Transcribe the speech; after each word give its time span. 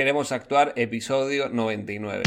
Queremos 0.00 0.32
actuar, 0.32 0.72
episodio 0.76 1.50
99. 1.50 2.22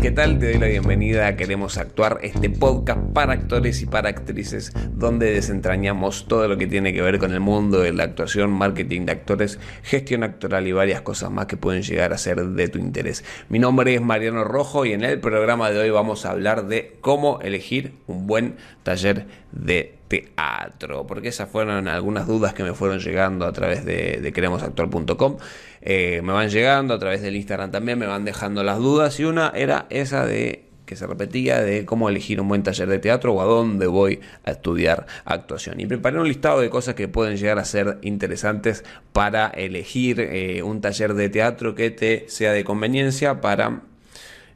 ¿Qué 0.00 0.10
tal? 0.10 0.38
Te 0.38 0.52
doy 0.52 0.58
la 0.58 0.66
bienvenida 0.66 1.26
a 1.26 1.36
Queremos 1.36 1.76
Actuar, 1.76 2.20
este 2.22 2.48
podcast 2.48 3.00
para 3.12 3.34
actores 3.34 3.82
y 3.82 3.86
para 3.86 4.08
actrices 4.08 4.72
donde 4.94 5.30
desentrañamos 5.30 6.26
todo 6.26 6.48
lo 6.48 6.56
que 6.56 6.66
tiene 6.66 6.94
que 6.94 7.02
ver 7.02 7.18
con 7.18 7.32
el 7.32 7.40
mundo 7.40 7.80
de 7.80 7.92
la 7.92 8.04
actuación, 8.04 8.50
marketing 8.50 9.04
de 9.04 9.12
actores, 9.12 9.58
gestión 9.82 10.22
actoral 10.22 10.66
y 10.66 10.72
varias 10.72 11.02
cosas 11.02 11.30
más 11.30 11.46
que 11.46 11.58
pueden 11.58 11.82
llegar 11.82 12.14
a 12.14 12.18
ser 12.18 12.42
de 12.42 12.68
tu 12.68 12.78
interés. 12.78 13.24
Mi 13.50 13.58
nombre 13.58 13.94
es 13.94 14.00
Mariano 14.00 14.42
Rojo 14.42 14.86
y 14.86 14.94
en 14.94 15.04
el 15.04 15.20
programa 15.20 15.70
de 15.70 15.80
hoy 15.80 15.90
vamos 15.90 16.24
a 16.24 16.30
hablar 16.30 16.66
de 16.66 16.96
cómo 17.02 17.38
elegir 17.42 17.92
un 18.06 18.26
buen 18.26 18.56
taller 18.82 19.26
de 19.52 19.99
teatro, 20.10 21.06
porque 21.06 21.28
esas 21.28 21.48
fueron 21.48 21.86
algunas 21.86 22.26
dudas 22.26 22.52
que 22.52 22.64
me 22.64 22.74
fueron 22.74 22.98
llegando 22.98 23.46
a 23.46 23.52
través 23.52 23.84
de, 23.84 24.32
queremosactuar.com. 24.34 25.36
Eh, 25.82 26.20
me 26.24 26.32
van 26.32 26.50
llegando 26.50 26.94
a 26.94 26.98
través 26.98 27.22
del 27.22 27.36
Instagram 27.36 27.70
también, 27.70 27.96
me 27.96 28.06
van 28.06 28.24
dejando 28.24 28.64
las 28.64 28.78
dudas 28.78 29.20
y 29.20 29.24
una 29.24 29.52
era 29.54 29.86
esa 29.88 30.26
de 30.26 30.64
que 30.84 30.96
se 30.96 31.06
repetía 31.06 31.60
de 31.60 31.84
cómo 31.84 32.08
elegir 32.08 32.40
un 32.40 32.48
buen 32.48 32.64
taller 32.64 32.88
de 32.88 32.98
teatro 32.98 33.32
o 33.32 33.40
a 33.40 33.44
dónde 33.44 33.86
voy 33.86 34.18
a 34.44 34.50
estudiar 34.50 35.06
actuación. 35.24 35.78
Y 35.78 35.86
preparé 35.86 36.18
un 36.18 36.26
listado 36.26 36.60
de 36.60 36.68
cosas 36.68 36.96
que 36.96 37.06
pueden 37.06 37.36
llegar 37.36 37.60
a 37.60 37.64
ser 37.64 37.98
interesantes 38.02 38.84
para 39.12 39.46
elegir 39.46 40.18
eh, 40.18 40.64
un 40.64 40.80
taller 40.80 41.14
de 41.14 41.28
teatro 41.28 41.76
que 41.76 41.92
te 41.92 42.24
sea 42.26 42.50
de 42.50 42.64
conveniencia 42.64 43.40
para 43.40 43.82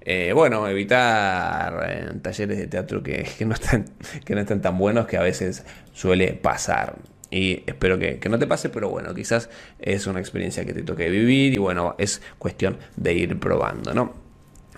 eh, 0.04 0.32
bueno, 0.34 0.68
evitar 0.68 1.82
eh, 1.88 2.18
talleres 2.20 2.58
de 2.58 2.66
teatro 2.66 3.02
que, 3.02 3.26
no 3.46 3.54
están, 3.54 3.86
que 4.24 4.34
no 4.34 4.40
están 4.40 4.60
tan 4.60 4.78
buenos 4.78 5.06
que 5.06 5.16
a 5.16 5.22
veces 5.22 5.64
suele 5.92 6.34
pasar. 6.34 6.96
Y 7.30 7.64
espero 7.66 7.98
que, 7.98 8.20
no 8.30 8.38
te 8.38 8.46
pase, 8.46 8.68
pero 8.68 8.90
bueno, 8.90 9.14
quizás 9.14 9.50
es 9.80 10.06
una 10.06 10.20
experiencia 10.20 10.64
que 10.64 10.72
te 10.72 10.82
toque 10.82 11.08
vivir 11.08 11.54
y 11.54 11.56
bueno, 11.56 11.96
es 11.98 12.22
cuestión 12.38 12.76
de 12.96 13.14
ir 13.14 13.40
probando, 13.40 13.92
¿no? 13.92 14.14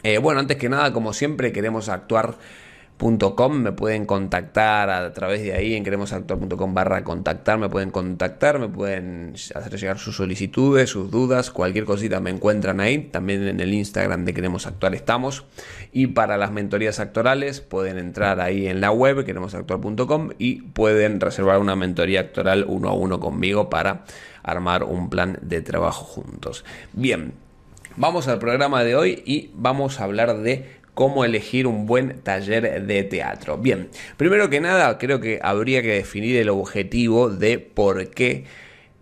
Eh, 0.02 0.18
bueno, 0.18 0.40
antes 0.40 0.56
que 0.56 0.68
nada, 0.68 0.92
como 0.92 1.12
siempre, 1.12 1.52
queremos 1.52 1.88
actuar 1.88 2.36
me 2.98 3.72
pueden 3.72 4.06
contactar 4.06 4.88
a 4.88 5.12
través 5.12 5.42
de 5.42 5.52
ahí 5.52 5.74
en 5.74 5.84
queremosactuar.com 5.84 6.74
barra 6.74 7.04
contactar, 7.04 7.58
me 7.58 7.68
pueden 7.68 7.90
contactar, 7.90 8.58
me 8.58 8.68
pueden 8.68 9.34
hacer 9.54 9.78
llegar 9.78 9.98
sus 9.98 10.16
solicitudes, 10.16 10.90
sus 10.90 11.10
dudas, 11.10 11.50
cualquier 11.50 11.84
cosita 11.84 12.20
me 12.20 12.30
encuentran 12.30 12.80
ahí, 12.80 12.98
también 12.98 13.46
en 13.46 13.60
el 13.60 13.74
Instagram 13.74 14.24
de 14.24 14.32
Queremos 14.32 14.66
Actuar 14.66 14.94
estamos 14.94 15.44
y 15.92 16.08
para 16.08 16.38
las 16.38 16.52
mentorías 16.52 16.98
actorales 16.98 17.60
pueden 17.60 17.98
entrar 17.98 18.40
ahí 18.40 18.66
en 18.66 18.80
la 18.80 18.90
web 18.90 19.24
queremosactuar.com 19.24 20.30
y 20.38 20.62
pueden 20.62 21.20
reservar 21.20 21.58
una 21.60 21.76
mentoría 21.76 22.20
actoral 22.20 22.64
uno 22.66 22.88
a 22.88 22.94
uno 22.94 23.20
conmigo 23.20 23.68
para 23.68 24.04
armar 24.42 24.84
un 24.84 25.10
plan 25.10 25.38
de 25.42 25.60
trabajo 25.60 26.04
juntos. 26.04 26.64
Bien, 26.92 27.34
vamos 27.96 28.28
al 28.28 28.38
programa 28.38 28.84
de 28.84 28.94
hoy 28.94 29.22
y 29.26 29.50
vamos 29.54 30.00
a 30.00 30.04
hablar 30.04 30.38
de 30.38 30.75
cómo 30.96 31.26
elegir 31.26 31.66
un 31.66 31.84
buen 31.84 32.22
taller 32.22 32.86
de 32.86 33.04
teatro. 33.04 33.58
Bien, 33.58 33.90
primero 34.16 34.48
que 34.48 34.62
nada 34.62 34.96
creo 34.96 35.20
que 35.20 35.38
habría 35.42 35.82
que 35.82 35.92
definir 35.92 36.38
el 36.38 36.48
objetivo 36.48 37.28
de 37.28 37.58
por 37.58 38.08
qué 38.08 38.44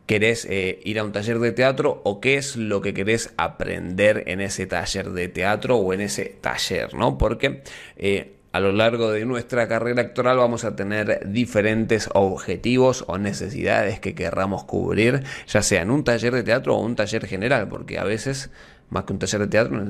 querés 0.05 0.45
eh, 0.51 0.81
ir 0.83 0.98
a 0.98 1.05
un 1.05 1.12
taller 1.12 1.39
de 1.39 1.53
teatro 1.53 2.02
o 2.05 2.20
qué 2.20 2.35
es 2.35 2.57
lo 2.57 2.80
que 2.80 2.95
querés 2.95 3.33
aprender 3.36 4.24
en 4.27 4.41
ese 4.41 4.67
taller 4.67 5.11
de 5.11 5.29
teatro 5.29 5.77
o 5.77 5.92
en 5.92 6.01
ese 6.01 6.36
taller, 6.41 6.95
¿no? 6.95 7.17
Porque 7.17 7.63
eh, 7.96 8.35
a 8.51 8.58
lo 8.58 8.73
largo 8.73 9.13
de 9.13 9.24
nuestra 9.24 9.69
carrera 9.69 10.02
actoral 10.02 10.36
vamos 10.36 10.64
a 10.64 10.74
tener 10.74 11.30
diferentes 11.30 12.11
objetivos 12.13 13.05
o 13.07 13.19
necesidades 13.19 14.01
que 14.01 14.17
querramos 14.17 14.64
cubrir, 14.64 15.23
ya 15.46 15.63
sea 15.63 15.83
en 15.83 15.92
un 15.92 16.02
taller 16.02 16.35
de 16.35 16.42
teatro 16.42 16.74
o 16.74 16.80
un 16.80 16.96
taller 16.96 17.24
general, 17.24 17.69
porque 17.69 18.01
a 18.01 18.05
veces 18.05 18.51
más 18.90 19.05
que 19.05 19.12
un 19.12 19.18
taller 19.18 19.40
de 19.40 19.46
teatro, 19.48 19.84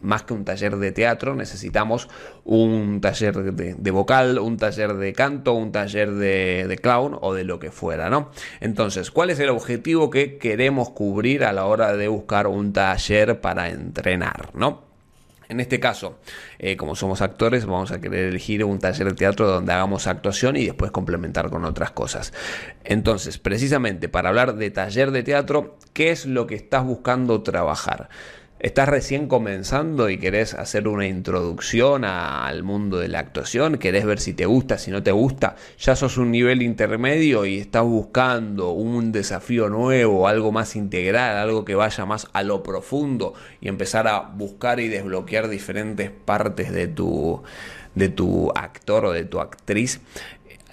más 0.00 0.22
que 0.22 0.34
un 0.34 0.44
taller 0.44 0.76
de 0.76 0.92
teatro, 0.92 1.34
necesitamos 1.34 2.08
un 2.44 3.00
taller 3.00 3.52
de, 3.54 3.90
vocal, 3.90 4.38
un 4.38 4.56
taller 4.56 4.94
de 4.94 5.12
canto, 5.12 5.52
un 5.54 5.72
taller 5.72 6.12
de, 6.12 6.66
de, 6.68 6.78
clown 6.78 7.18
o 7.20 7.34
de 7.34 7.44
lo 7.44 7.58
que 7.58 7.70
fuera, 7.70 8.10
¿no? 8.10 8.30
Entonces, 8.60 9.10
¿cuál 9.10 9.30
es 9.30 9.38
el 9.40 9.50
objetivo 9.50 10.10
que 10.10 10.38
queremos 10.38 10.90
cubrir 10.90 11.44
a 11.44 11.52
la 11.52 11.66
hora 11.66 11.96
de 11.96 12.08
buscar 12.08 12.46
un 12.46 12.72
taller 12.72 13.40
para 13.40 13.68
entrenar, 13.68 14.50
¿no? 14.54 14.91
En 15.52 15.60
este 15.60 15.78
caso, 15.78 16.18
eh, 16.58 16.78
como 16.78 16.96
somos 16.96 17.20
actores, 17.20 17.66
vamos 17.66 17.92
a 17.92 18.00
querer 18.00 18.28
elegir 18.28 18.64
un 18.64 18.78
taller 18.78 19.08
de 19.08 19.14
teatro 19.14 19.46
donde 19.46 19.70
hagamos 19.70 20.06
actuación 20.06 20.56
y 20.56 20.64
después 20.64 20.90
complementar 20.90 21.50
con 21.50 21.66
otras 21.66 21.90
cosas. 21.90 22.32
Entonces, 22.84 23.36
precisamente 23.36 24.08
para 24.08 24.30
hablar 24.30 24.54
de 24.56 24.70
taller 24.70 25.10
de 25.10 25.22
teatro, 25.22 25.76
¿qué 25.92 26.10
es 26.10 26.24
lo 26.24 26.46
que 26.46 26.54
estás 26.54 26.84
buscando 26.84 27.42
trabajar? 27.42 28.08
Estás 28.62 28.88
recién 28.88 29.26
comenzando 29.26 30.08
y 30.08 30.18
querés 30.18 30.54
hacer 30.54 30.86
una 30.86 31.06
introducción 31.08 32.04
al 32.04 32.62
mundo 32.62 32.98
de 32.98 33.08
la 33.08 33.18
actuación, 33.18 33.76
querés 33.76 34.06
ver 34.06 34.20
si 34.20 34.34
te 34.34 34.46
gusta, 34.46 34.78
si 34.78 34.92
no 34.92 35.02
te 35.02 35.10
gusta, 35.10 35.56
ya 35.78 35.96
sos 35.96 36.16
un 36.16 36.30
nivel 36.30 36.62
intermedio 36.62 37.44
y 37.44 37.58
estás 37.58 37.82
buscando 37.82 38.70
un 38.70 39.10
desafío 39.10 39.68
nuevo, 39.68 40.28
algo 40.28 40.52
más 40.52 40.76
integral, 40.76 41.38
algo 41.38 41.64
que 41.64 41.74
vaya 41.74 42.06
más 42.06 42.28
a 42.32 42.44
lo 42.44 42.62
profundo 42.62 43.34
y 43.60 43.66
empezar 43.66 44.06
a 44.06 44.20
buscar 44.20 44.78
y 44.78 44.86
desbloquear 44.86 45.48
diferentes 45.48 46.10
partes 46.10 46.72
de 46.72 46.86
tu 46.86 47.42
de 47.94 48.08
tu 48.08 48.50
actor 48.54 49.04
o 49.04 49.12
de 49.12 49.24
tu 49.24 49.38
actriz, 49.38 50.00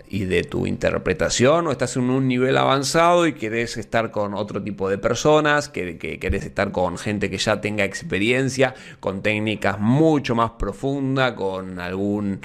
y 0.10 0.26
de 0.26 0.44
tu 0.44 0.66
interpretación 0.66 1.68
o 1.68 1.72
estás 1.72 1.96
en 1.96 2.10
un 2.10 2.28
nivel 2.28 2.58
avanzado 2.58 3.28
y 3.28 3.34
querés 3.34 3.78
estar 3.78 4.10
con 4.12 4.34
otro 4.34 4.62
tipo 4.62 4.90
de 4.90 4.98
personas, 4.98 5.70
que, 5.70 5.98
querés 5.98 6.46
estar 6.46 6.72
con 6.72 6.98
gente 6.98 7.30
que 7.30 7.38
ya 7.38 7.62
tenga 7.62 7.86
experiencia, 7.86 8.74
con 9.00 9.22
técnicas 9.22 9.80
mucho 9.80 10.34
más 10.34 10.52
profundas, 10.52 11.34
con 11.34 11.80
algún 11.80 12.42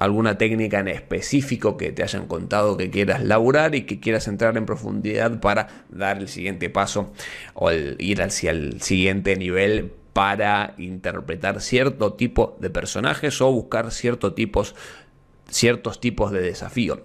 alguna 0.00 0.36
técnica 0.36 0.80
en 0.80 0.88
específico 0.88 1.76
que 1.76 1.92
te 1.92 2.02
hayan 2.02 2.26
contado 2.26 2.76
que 2.76 2.90
quieras 2.90 3.22
laburar 3.22 3.76
y 3.76 3.82
que 3.82 4.00
quieras 4.00 4.26
entrar 4.26 4.56
en 4.56 4.66
profundidad 4.66 5.38
para 5.38 5.68
dar 5.88 6.18
el 6.18 6.26
siguiente 6.26 6.68
paso 6.68 7.12
o 7.54 7.70
ir 7.70 8.20
hacia 8.20 8.50
el 8.50 8.82
siguiente 8.82 9.36
nivel 9.36 9.92
para 10.12 10.74
interpretar 10.78 11.60
cierto 11.60 12.14
tipo 12.14 12.56
de 12.60 12.70
personajes 12.70 13.40
o 13.40 13.52
buscar 13.52 13.90
ciertos 13.90 14.34
tipos 14.34 14.74
ciertos 15.48 16.00
tipos 16.00 16.30
de 16.32 16.40
desafío. 16.40 17.02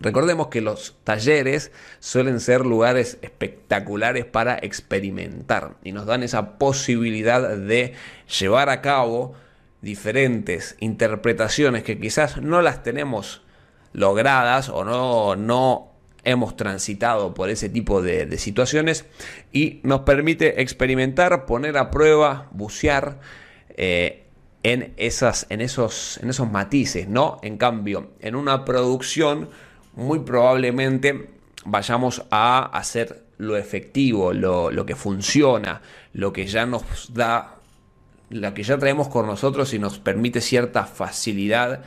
Recordemos 0.00 0.48
que 0.48 0.60
los 0.60 0.96
talleres 1.04 1.72
suelen 2.00 2.40
ser 2.40 2.66
lugares 2.66 3.18
espectaculares 3.22 4.24
para 4.24 4.58
experimentar 4.60 5.76
y 5.84 5.92
nos 5.92 6.06
dan 6.06 6.22
esa 6.22 6.58
posibilidad 6.58 7.56
de 7.56 7.94
llevar 8.38 8.68
a 8.70 8.80
cabo 8.82 9.34
diferentes 9.80 10.76
interpretaciones 10.80 11.84
que 11.84 11.98
quizás 11.98 12.40
no 12.40 12.60
las 12.60 12.82
tenemos 12.82 13.42
logradas 13.92 14.68
o 14.68 14.84
no, 14.84 15.36
no 15.36 15.92
hemos 16.24 16.56
transitado 16.56 17.34
por 17.34 17.50
ese 17.50 17.68
tipo 17.68 18.02
de, 18.02 18.36
situaciones 18.38 19.04
y 19.52 19.80
nos 19.84 20.00
permite 20.00 20.62
experimentar, 20.62 21.46
poner 21.46 21.76
a 21.78 21.90
prueba, 21.90 22.48
bucear 22.50 23.20
eh, 23.76 24.23
en, 24.64 24.94
esas, 24.96 25.46
en, 25.50 25.60
esos, 25.60 26.18
en 26.22 26.30
esos 26.30 26.50
matices, 26.50 27.06
¿no? 27.06 27.38
En 27.42 27.58
cambio, 27.58 28.10
en 28.20 28.34
una 28.34 28.64
producción 28.64 29.50
muy 29.94 30.20
probablemente 30.20 31.28
vayamos 31.66 32.24
a 32.30 32.64
hacer 32.76 33.24
lo 33.36 33.56
efectivo, 33.56 34.32
lo, 34.32 34.86
que 34.86 34.96
funciona, 34.96 35.82
lo 36.14 36.32
que 36.32 36.46
ya 36.46 36.64
nos 36.64 37.12
da, 37.12 37.56
lo 38.30 38.54
que 38.54 38.62
ya 38.62 38.78
traemos 38.78 39.08
con 39.08 39.26
nosotros 39.26 39.74
y 39.74 39.78
nos 39.78 39.98
permite 39.98 40.40
cierta 40.40 40.84
facilidad, 40.84 41.82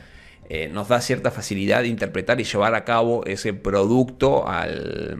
eh, 0.48 0.68
nos 0.68 0.88
da 0.88 1.00
cierta 1.00 1.32
facilidad 1.32 1.82
de 1.82 1.88
interpretar 1.88 2.40
y 2.40 2.44
llevar 2.44 2.76
a 2.76 2.84
cabo 2.84 3.24
ese 3.26 3.54
producto 3.54 4.46
al, 4.46 5.18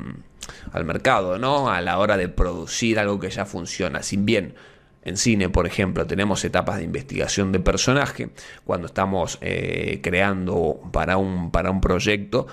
al 0.71 0.85
mercado, 0.85 1.38
¿no? 1.38 1.69
A 1.69 1.81
la 1.81 1.99
hora 1.99 2.17
de 2.17 2.29
producir 2.29 3.00
algo 3.00 3.19
que 3.19 3.31
ya 3.31 3.44
funciona. 3.44 4.05
Sin 4.05 4.25
bien 4.25 4.55
en 5.03 5.17
cine, 5.17 5.49
por 5.49 5.67
ejemplo, 5.67 6.06
tenemos 6.06 6.45
etapas 6.45 6.79
de 6.79 6.85
investigación 6.85 7.53
de 7.53 7.61
personaje, 7.61 8.31
cuando 8.65 8.87
estamos 8.87 9.39
eh, 9.41 10.00
creando 10.03 10.81
para 10.93 11.17
un, 11.17 11.50
para 11.50 11.71
un 11.71 11.81
proyecto. 11.81 12.47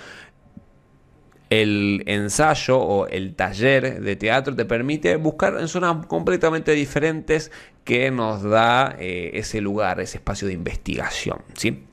El 1.49 2.03
ensayo 2.07 2.79
o 2.79 3.07
el 3.07 3.35
taller 3.35 4.01
de 4.01 4.15
teatro 4.15 4.55
te 4.55 4.65
permite 4.65 5.15
buscar 5.17 5.57
en 5.59 5.67
zonas 5.67 6.05
completamente 6.07 6.71
diferentes 6.71 7.51
que 7.83 8.09
nos 8.09 8.41
da 8.41 8.95
eh, 8.99 9.31
ese 9.35 9.61
lugar, 9.61 9.99
ese 9.99 10.17
espacio 10.17 10.47
de 10.47 10.53
investigación. 10.53 11.39
¿sí? 11.53 11.83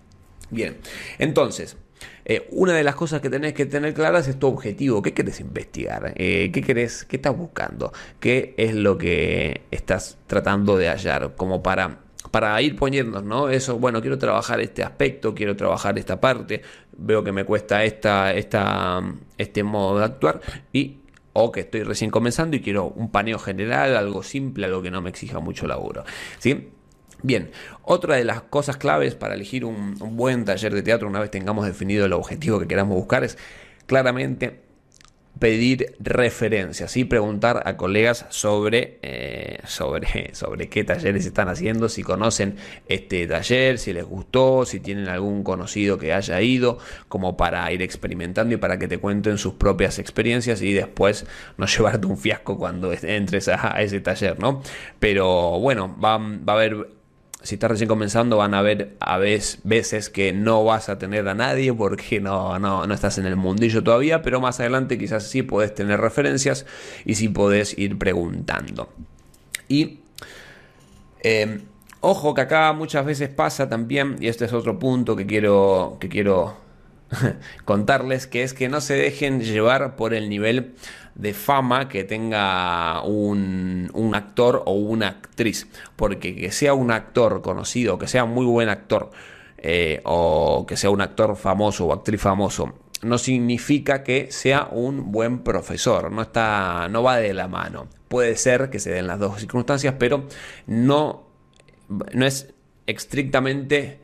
Bien, 0.51 0.79
entonces, 1.19 1.77
eh, 2.25 2.49
una 2.51 2.75
de 2.75 2.85
las 2.85 2.95
cosas 2.95 3.21
que 3.21 3.31
tenés 3.31 3.53
que 3.53 3.67
tener 3.67 3.95
claras 3.95 4.29
es 4.29 4.39
tu 4.39 4.47
objetivo. 4.47 5.03
¿Qué 5.03 5.13
querés 5.13 5.41
investigar? 5.41 6.13
Eh, 6.17 6.51
¿Qué 6.53 6.63
querés? 6.63 7.05
¿Qué 7.05 7.17
estás 7.17 7.37
buscando? 7.37 7.93
¿Qué 8.21 8.55
es 8.57 8.75
lo 8.75 8.97
que 8.99 9.63
estás 9.71 10.19
tratando 10.27 10.77
de 10.77 10.89
hallar? 10.89 11.35
Como 11.37 11.63
para, 11.63 11.99
para 12.31 12.61
ir 12.63 12.77
poniendo, 12.77 13.23
¿no? 13.23 13.49
Eso, 13.49 13.79
bueno, 13.79 14.01
quiero 14.01 14.19
trabajar 14.19 14.61
este 14.61 14.83
aspecto, 14.83 15.35
quiero 15.35 15.57
trabajar 15.57 15.99
esta 15.99 16.21
parte, 16.21 16.63
veo 16.97 17.25
que 17.25 17.33
me 17.33 17.45
cuesta 17.45 17.85
esta, 17.85 18.33
esta, 18.33 19.03
este 19.39 19.63
modo 19.63 19.99
de 19.99 20.05
actuar 20.05 20.41
y 20.73 20.99
o 21.35 21.51
que 21.51 21.61
estoy 21.61 21.83
recién 21.83 22.11
comenzando 22.11 22.57
y 22.57 22.61
quiero 22.61 22.89
un 22.89 23.11
paneo 23.11 23.39
general, 23.39 23.97
algo 23.97 24.23
simple, 24.23 24.67
algo 24.67 24.83
que 24.83 24.91
no 24.91 25.01
me 25.01 25.11
exija 25.11 25.41
mucho 25.41 25.67
laburo. 25.67 26.05
¿Sí? 26.39 26.69
Bien, 27.23 27.51
otra 27.85 28.17
de 28.17 28.25
las 28.25 28.43
cosas 28.43 28.77
claves 28.77 29.15
para 29.15 29.35
elegir 29.35 29.65
un, 29.65 29.97
buen 30.17 30.45
taller 30.45 30.75
de 30.75 30.83
teatro 30.83 31.09
una 31.09 31.21
vez 31.21 31.31
tengamos 31.31 31.65
definido 31.67 32.05
el 32.05 32.13
objetivo 32.13 32.59
que 32.59 32.67
queramos 32.67 32.97
buscar 32.97 33.23
es 33.23 33.39
claramente 33.87 34.61
pedir 35.39 35.97
referencias 35.99 36.97
y 36.97 37.05
preguntar 37.05 37.63
a 37.65 37.77
colegas 37.77 38.27
sobre, 38.29 38.99
eh, 39.03 39.59
sobre, 39.67 40.35
sobre 40.35 40.69
qué 40.69 40.85
talleres 40.85 41.27
están 41.27 41.49
haciendo, 41.49 41.89
si 41.89 42.03
conocen 42.03 42.57
este 42.87 43.27
taller, 43.27 43.79
si 43.79 43.93
les 43.93 44.05
gustó, 44.05 44.65
si 44.65 44.79
tienen 44.79 45.09
algún 45.09 45.43
conocido 45.43 45.99
que 45.99 46.13
haya 46.13 46.41
ido, 46.41 46.79
como 47.09 47.37
para 47.37 47.71
ir 47.73 47.83
experimentando 47.83 48.55
y 48.55 48.59
para 48.59 48.79
que 48.79 48.89
te 48.89 48.99
cuenten 48.99 49.39
sus 49.39 49.55
propias 49.55 49.99
experiencias 49.99 50.61
y 50.63 50.73
después 50.73 51.27
no 51.57 51.67
llevarte 51.77 52.07
un 52.07 52.19
fiasco 52.19 52.59
cuando 52.59 52.93
entres 52.93 53.49
a, 53.49 53.81
ese 53.83 54.01
taller, 54.01 54.39
¿no? 54.39 54.63
Pero 55.01 55.59
bueno, 55.61 55.97
va, 56.01 56.19
va 56.19 56.53
a 56.53 56.57
haber 56.57 57.02
si 57.43 57.57
estás 57.57 57.71
recién 57.71 57.89
comenzando, 57.89 58.37
van 58.37 58.55
a 58.55 58.59
haber 58.61 58.97
a 59.01 59.19
veces 59.19 60.11
que 60.11 60.33
no 60.33 60.65
vas 60.65 60.89
a 60.89 60.99
tener 60.99 61.29
a 61.29 61.35
nadie 61.35 61.73
porque 61.73 62.21
no, 62.21 62.59
no, 62.59 62.87
no, 62.87 62.95
estás 62.95 63.19
en 63.19 63.27
el 63.27 63.37
mundillo 63.37 63.83
todavía, 63.83 64.23
pero 64.23 64.41
más 64.41 64.61
adelante 64.61 64.99
quizás 64.99 65.25
sí 65.25 65.43
puedes 65.43 65.75
tener 65.75 66.01
referencias 66.01 66.67
y 67.05 67.15
sí 67.17 67.29
puedes 67.29 67.77
ir 67.79 67.99
preguntando. 67.99 68.89
Y 69.69 70.01
em, 71.21 71.63
ojo 72.01 72.35
que 72.35 72.43
acá 72.43 72.73
muchas 72.73 73.05
veces 73.05 73.29
pasa 73.29 73.69
también, 73.69 74.17
y 74.21 74.29
este 74.29 74.45
es 74.45 74.53
otro 74.53 74.79
punto 74.79 75.17
que 75.17 75.27
quiero, 75.27 75.97
que 76.01 76.09
quiero 76.09 76.62
contarles, 77.65 78.27
que 78.27 78.43
es 78.43 78.55
que 78.55 78.69
no 78.69 78.81
se 78.81 78.95
dejen 78.95 79.41
llevar 79.41 79.97
por 79.97 80.15
el 80.15 80.29
nivel 80.29 80.75
de 81.15 81.35
fama 81.35 81.89
que 81.89 82.05
tenga 82.05 83.03
un, 83.03 84.13
actor 84.15 84.63
o 84.67 84.73
una 84.73 85.09
actriz. 85.09 85.69
Porque 85.97 86.35
que 86.35 86.53
sea 86.53 86.75
un 86.75 86.91
actor 86.91 87.43
conocido, 87.43 87.99
que 87.99 88.09
sea 88.09 88.25
muy 88.25 88.47
buen 88.47 88.69
actor, 88.69 89.11
eh, 89.59 90.01
o 90.05 90.65
que 90.67 90.77
sea 90.77 90.91
un 90.91 91.01
actor 91.01 91.37
famoso 91.37 91.87
o 91.87 91.93
actriz 91.93 92.21
famoso, 92.21 92.75
no 93.03 93.19
significa 93.19 94.03
que 94.03 94.31
sea 94.31 94.69
un 94.71 95.13
buen 95.13 95.41
profesor. 95.41 96.11
No, 96.13 96.23
está, 96.23 96.89
no 96.89 97.03
va 97.03 97.17
de 97.17 97.35
la 97.35 97.49
mano. 97.49 97.89
Puede 98.09 98.37
ser 98.37 98.71
que 98.71 98.79
se 98.79 98.91
den 98.91 99.07
las 99.07 99.19
dos 99.19 99.41
circunstancias, 99.41 99.95
pero 99.99 100.29
no, 100.67 101.27
no 101.89 102.27
es 102.27 102.53
estrictamente 102.87 104.02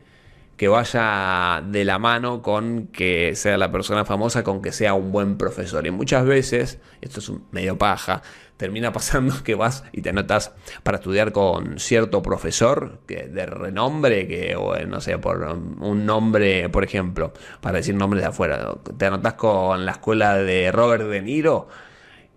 que 0.59 0.67
vaya 0.67 1.63
de 1.65 1.85
la 1.85 1.99
mano 1.99 2.41
con 2.41 2.87
que 2.87 3.33
sea 3.37 3.57
la 3.57 3.71
persona 3.71 4.03
famosa, 4.03 4.43
con 4.43 4.61
que 4.61 4.73
sea 4.73 4.93
un 4.93 5.09
buen 5.09 5.37
profesor. 5.37 5.87
Y 5.87 5.91
muchas 5.91 6.25
veces, 6.25 6.79
esto 6.99 7.21
es 7.21 7.29
un 7.29 7.45
medio 7.51 7.77
paja, 7.77 8.23
termina 8.57 8.91
pasando 8.91 9.35
que 9.45 9.55
vas 9.55 9.85
y 9.93 10.01
te 10.01 10.09
anotas 10.09 10.51
para 10.83 10.97
estudiar 10.97 11.31
con 11.31 11.79
cierto 11.79 12.21
profesor 12.21 12.99
que, 13.07 13.27
de 13.27 13.45
renombre, 13.45 14.27
que, 14.27 14.57
o, 14.57 14.77
no 14.85 14.99
sé, 14.99 15.17
por 15.17 15.43
un 15.47 16.05
nombre, 16.05 16.67
por 16.67 16.83
ejemplo, 16.83 17.31
para 17.61 17.77
decir 17.77 17.95
nombres 17.95 18.21
de 18.21 18.27
afuera, 18.27 18.75
te 18.97 19.05
anotas 19.05 19.35
con 19.35 19.85
la 19.85 19.93
escuela 19.93 20.35
de 20.35 20.73
Robert 20.73 21.05
De 21.05 21.21
Niro 21.21 21.69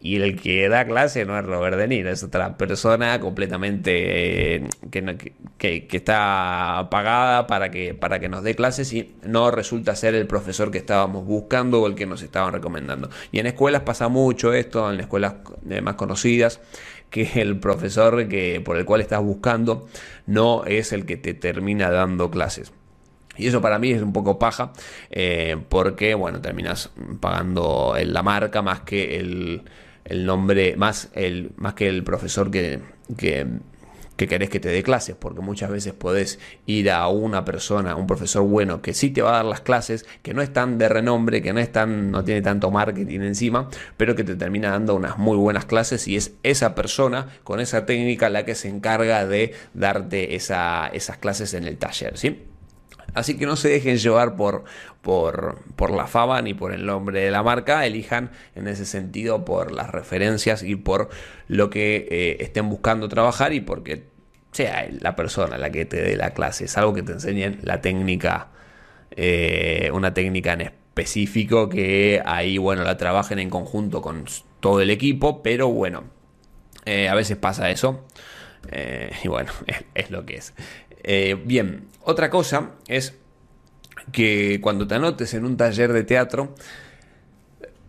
y 0.05 0.17
el 0.17 0.41
que 0.41 0.69
da 0.69 0.85
clase 0.85 1.25
no 1.25 1.39
es 1.39 1.45
Robert 1.45 1.77
De 1.77 1.87
Niro, 1.87 2.11
es 2.11 2.25
otra 2.25 2.57
persona 2.57 3.21
completamente 3.21 4.57
eh, 4.57 4.69
que, 4.91 5.33
que, 5.57 5.97
está 5.97 6.89
pagada 6.91 7.47
para 7.47 7.71
que, 7.71 7.95
para 7.95 8.19
que 8.19 8.29
nos 8.29 8.43
dé 8.43 8.57
clases 8.57 8.93
y 8.93 9.15
no 9.25 9.53
resulta 9.53 9.95
ser 9.95 10.17
el 10.17 10.27
profesor 10.27 10.73
que 10.73 10.79
estábamos 10.79 11.25
buscando 11.25 11.81
o 11.81 11.87
el 11.87 11.95
que 11.95 12.07
nos 12.07 12.21
estaban 12.23 12.53
recomendando. 12.53 13.11
Y 13.31 13.39
en 13.39 13.47
escuelas 13.47 13.83
pasa 13.83 14.09
mucho 14.09 14.53
esto, 14.53 14.93
en 14.93 14.99
escuelas 14.99 15.35
eh, 15.71 15.81
más 15.81 15.95
conocidas, 15.95 16.61
que 17.09 17.31
el 17.41 17.61
profesor 17.61 18.27
que, 18.27 18.61
por 18.61 18.79
el 18.79 18.85
cual 18.85 19.03
estás 19.03 19.23
buscando 19.23 19.87
no 20.27 20.65
es 20.65 20.93
el 20.93 21.07
que 21.07 21.17
te 21.17 21.33
termina 21.33 21.93
dando 21.93 22.29
clases. 22.29 22.73
Y 23.37 23.47
eso 23.47 23.61
para 23.61 23.79
mí 23.79 23.93
es 23.93 24.03
un 24.03 24.13
poco 24.13 24.37
paja, 24.37 24.73
eh, 25.11 25.57
porque 25.69 26.15
bueno, 26.15 26.41
terminas 26.41 26.91
pagando 27.21 27.95
la 28.05 28.23
marca 28.25 28.63
más 28.63 28.81
que 28.81 29.17
el, 29.17 29.63
el 30.05 30.27
nombre, 30.27 30.77
más, 30.77 31.11
el, 31.15 31.53
más 31.57 31.75
que 31.75 31.89
el 31.89 32.05
profesor 32.05 32.51
que, 32.51 32.81
que, 33.17 33.47
querés 34.17 34.51
que 34.51 34.61
te 34.61 34.69
dé 34.69 34.85
clases, 34.85 35.17
porque 35.17 35.41
muchas 35.41 35.69
veces 35.69 35.95
podés 35.95 36.39
ir 36.65 36.93
a 36.93 37.09
una 37.09 37.45
persona, 37.45 37.97
un 37.97 38.07
profesor 38.07 38.45
bueno 38.45 38.81
que 38.81 38.95
sí 38.95 39.11
te 39.11 39.21
va 39.21 39.31
a 39.31 39.37
dar 39.37 39.45
las 39.45 39.63
clases, 39.63 40.07
que 40.23 40.33
no 40.33 40.43
es 40.43 40.53
tan 40.53 40.79
de 40.79 40.89
renombre, 40.89 41.43
que 41.43 41.53
no 41.53 41.59
es 41.59 41.73
tan, 41.73 42.13
no 42.13 42.23
tiene 42.23 42.41
tanto 42.41 42.71
marketing 42.71 43.21
encima, 43.21 43.69
pero 43.97 44.15
que 44.15 44.23
te 44.23 44.37
termina 44.37 44.71
dando 44.71 44.95
unas 44.95 45.19
muy 45.19 45.37
buenas 45.37 45.65
clases 45.65 46.07
y 46.07 46.17
es 46.17 46.35
esa 46.45 46.77
persona 46.77 47.29
con 47.43 47.59
esa 47.59 47.85
técnica 47.85 48.31
la 48.31 48.45
que 48.45 48.55
se 48.55 48.69
encarga 48.69 49.27
de 49.27 49.55
darte 49.75 50.37
esa, 50.37 50.87
esas 50.89 51.19
clases 51.19 51.55
en 51.55 51.65
el 51.65 51.79
taller, 51.79 52.17
¿sí? 52.17 52.52
Así 53.15 53.37
que 53.37 53.45
no 53.45 53.57
se 53.57 53.69
dejen 53.69 53.99
llevar 53.99 54.37
por, 54.37 54.65
por, 55.03 55.91
la 55.91 56.07
fama 56.07 56.41
ni 56.41 56.55
por 56.55 56.73
el 56.73 56.87
nombre 56.87 57.21
de 57.21 57.31
la 57.31 57.43
marca, 57.43 57.85
elijan 57.85 58.31
en 58.55 58.69
ese 58.69 58.87
sentido 58.87 59.45
por 59.45 59.73
las 59.73 59.91
referencias 59.91 60.63
y 60.63 60.77
por 60.77 61.11
lo 61.49 61.69
que 61.69 62.09
eh, 62.11 62.37
estén 62.41 62.71
buscando 62.71 63.09
trabajar 63.09 63.53
y 63.53 63.61
porque 63.61 64.05
sea 64.53 64.89
la 65.01 65.17
persona 65.17 65.59
la 65.59 65.71
que 65.71 65.85
te 65.85 66.01
dé 66.01 66.17
la 66.17 66.31
clase, 66.31 66.65
es 66.65 66.79
algo 66.79 66.95
que 66.95 67.03
te 67.03 67.13
enseñen 67.13 67.59
la 67.63 67.81
técnica, 67.81 68.49
eh, 69.11 69.91
una 69.93 70.15
técnica 70.15 70.55
en 70.55 70.63
específico 70.63 71.69
que 71.69 72.23
ahí, 72.25 72.59
bueno, 72.59 72.83
la 72.85 72.97
trabajen 72.97 73.39
en 73.39 73.51
conjunto 73.51 74.01
con 74.01 74.25
todo 74.61 74.81
el 74.81 74.91
equipo, 74.91 75.43
pero 75.43 75.69
bueno, 75.69 76.05
eh, 76.87 77.09
a 77.09 77.15
veces 77.15 77.37
pasa 77.37 77.71
eso. 77.71 78.07
y 79.23 79.29
bueno, 79.29 79.53
es, 79.95 80.11
lo 80.11 80.25
que 80.25 80.37
es. 80.37 80.55
Bien, 81.03 81.89
otra 82.05 82.31
cosa 82.31 82.71
es 82.89 83.15
que 84.11 84.61
cuando 84.61 84.87
te 84.87 84.95
anotes 84.97 85.35
en 85.35 85.45
un 85.45 85.57
taller 85.57 85.93
de 85.93 86.05
teatro, 86.05 86.55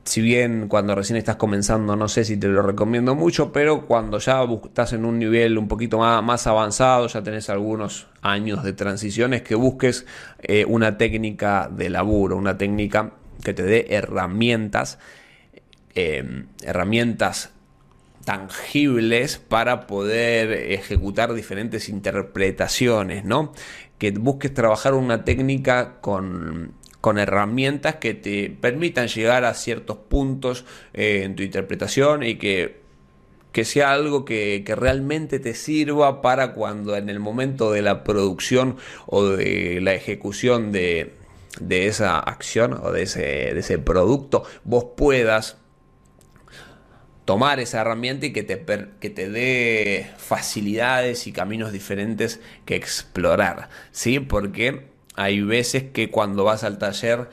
si 0.03 0.21
bien 0.21 0.67
cuando 0.67 0.95
recién 0.95 1.17
estás 1.17 1.37
comenzando 1.37 1.95
no 1.95 2.07
sé 2.09 2.25
si 2.25 2.37
te 2.37 2.47
lo 2.47 2.61
recomiendo 2.61 3.15
mucho, 3.15 3.51
pero 3.51 3.85
cuando 3.85 4.19
ya 4.19 4.43
estás 4.65 4.93
en 4.93 5.05
un 5.05 5.17
nivel 5.17 5.57
un 5.57 5.67
poquito 5.67 5.99
más, 5.99 6.47
avanzado, 6.47 7.07
ya 7.07 7.23
tenés 7.23 7.49
algunos 7.49 8.07
años 8.21 8.63
de 8.63 8.73
transiciones, 8.73 9.41
que 9.43 9.55
busques 9.55 10.05
eh, 10.41 10.65
una 10.65 10.97
técnica 10.97 11.69
de 11.71 11.89
laburo, 11.89 12.37
una 12.37 12.57
técnica 12.57 13.13
que 13.43 13.53
te 13.53 13.63
dé 13.63 13.87
herramientas, 13.89 14.99
em, 15.95 16.47
herramientas 16.63 17.52
tangibles 18.23 19.37
para 19.37 19.85
poder 19.87 20.51
ejecutar 20.71 21.33
diferentes 21.33 21.89
interpretaciones, 21.89 23.25
¿no? 23.25 23.53
que 24.03 24.11
busques 24.11 24.53
trabajar 24.53 24.95
una 24.95 25.23
técnica 25.23 26.01
con, 26.01 26.73
herramientas 27.17 27.95
que 27.95 28.13
te 28.13 28.49
permitan 28.49 29.07
llegar 29.07 29.45
a 29.45 29.53
ciertos 29.53 29.95
puntos 29.95 30.65
eh, 30.93 31.21
en 31.23 31.37
tu 31.37 31.43
interpretación 31.43 32.23
y 32.23 32.35
que, 32.35 32.81
que 33.53 33.63
sea 33.63 33.93
algo 33.93 34.25
que, 34.25 34.61
realmente 34.75 35.39
te 35.39 35.53
sirva 35.53 36.21
para 36.21 36.51
cuando 36.51 36.97
en 36.97 37.09
el 37.09 37.21
momento 37.21 37.71
de 37.71 37.81
la 37.81 38.03
producción 38.03 38.75
o 39.05 39.25
de 39.25 39.79
la 39.81 39.93
ejecución 39.93 40.73
de, 40.73 41.13
de 41.61 41.87
esa 41.87 42.19
acción 42.19 42.73
o 42.73 42.91
de 42.91 43.03
ese, 43.03 43.21
de 43.21 43.59
ese 43.59 43.79
producto 43.79 44.43
vos 44.65 44.87
puedas 44.97 45.62
tomar 47.25 47.59
esa 47.59 47.81
herramienta 47.81 48.25
y 48.25 48.33
que 48.33 48.43
te, 48.43 48.63
que 48.99 49.09
te 49.09 49.29
dé 49.29 50.11
facilidades 50.17 51.27
y 51.27 51.31
caminos 51.31 51.71
diferentes 51.71 52.39
que 52.65 52.75
explorar, 52.75 53.69
¿sí? 53.91 54.19
Porque 54.19 54.87
hay 55.15 55.41
veces 55.41 55.83
que 55.83 56.09
cuando 56.09 56.43
vas 56.43 56.63
al 56.63 56.77
taller 56.77 57.29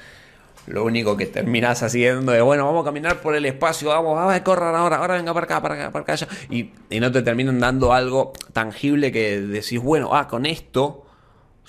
lo 0.67 0.85
único 0.85 1.17
que 1.17 1.27
terminas 1.27 1.83
haciendo 1.83 2.35
es, 2.35 2.43
bueno, 2.43 2.67
vamos 2.67 2.83
a 2.83 2.85
caminar 2.85 3.21
por 3.21 3.35
el 3.35 3.45
espacio, 3.47 3.89
vamos, 3.89 4.15
vamos 4.15 4.35
a 4.35 4.45
correr 4.45 4.75
ahora, 4.75 4.99
ahora 4.99 5.15
venga 5.15 5.35
para 5.35 5.45
acá, 5.45 5.61
para 5.61 5.75
acá, 5.75 5.91
para 5.91 6.15
acá, 6.15 6.29
y, 6.49 6.71
y 6.91 7.01
no 7.01 7.11
te 7.11 7.23
terminan 7.23 7.59
dando 7.59 7.93
algo 7.93 8.33
tangible 8.53 9.11
que 9.11 9.41
decís, 9.41 9.81
bueno, 9.81 10.15
ah, 10.15 10.29
con 10.29 10.47
esto 10.47 11.07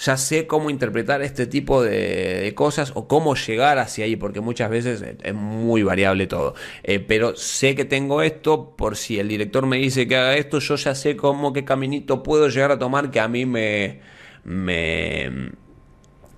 ya 0.01 0.17
sé 0.17 0.47
cómo 0.47 0.69
interpretar 0.69 1.21
este 1.21 1.45
tipo 1.45 1.83
de, 1.83 2.51
cosas 2.55 2.91
o 2.95 3.07
cómo 3.07 3.35
llegar 3.35 3.77
hacia 3.77 4.05
ahí, 4.05 4.15
porque 4.15 4.41
muchas 4.41 4.69
veces 4.69 5.03
es 5.21 5.33
muy 5.33 5.83
variable 5.83 6.27
todo. 6.27 6.55
Eh, 6.83 6.99
pero 6.99 7.35
sé 7.35 7.75
que 7.75 7.85
tengo 7.85 8.21
esto, 8.23 8.75
por 8.75 8.97
si 8.97 9.19
el 9.19 9.27
director 9.27 9.65
me 9.67 9.77
dice 9.77 10.07
que 10.07 10.15
haga 10.15 10.35
esto, 10.35 10.59
yo 10.59 10.75
ya 10.75 10.95
sé 10.95 11.15
cómo, 11.15 11.53
qué 11.53 11.63
caminito 11.63 12.23
puedo 12.23 12.49
llegar 12.49 12.71
a 12.71 12.79
tomar 12.79 13.11
que 13.11 13.19
a 13.19 13.27
mí 13.27 13.45
me, 13.45 13.99
me, 14.43 15.51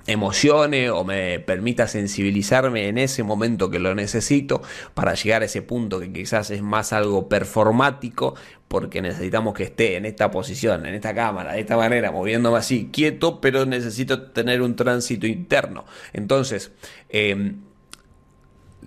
emocione 0.08 0.90
o 0.90 1.04
me 1.04 1.40
permita 1.40 1.88
sensibilizarme 1.88 2.88
en 2.90 2.98
ese 2.98 3.24
momento 3.24 3.70
que 3.70 3.80
lo 3.80 3.96
necesito 3.96 4.62
para 4.94 5.14
llegar 5.14 5.42
a 5.42 5.46
ese 5.46 5.62
punto 5.62 6.00
que 6.00 6.12
quizás 6.12 6.52
es 6.52 6.62
más 6.62 6.94
algo 6.94 7.30
performático 7.30 8.36
porque 8.68 9.02
necesitamos 9.02 9.54
que 9.54 9.64
esté 9.64 9.98
en 9.98 10.06
esta 10.06 10.32
posición, 10.32 10.86
en 10.86 10.96
esta 10.96 11.14
cámara, 11.14 11.54
de 11.54 11.60
esta 11.60 11.78
manera, 11.78 12.12
moviéndome 12.12 12.58
así, 12.58 12.90
quieto, 12.92 13.40
pero 13.40 13.66
necesito 13.66 14.32
tener 14.32 14.64
un 14.64 14.76
tránsito 14.76 15.28
interno. 15.28 15.86
Entonces, 16.12 16.72
em, 17.10 17.62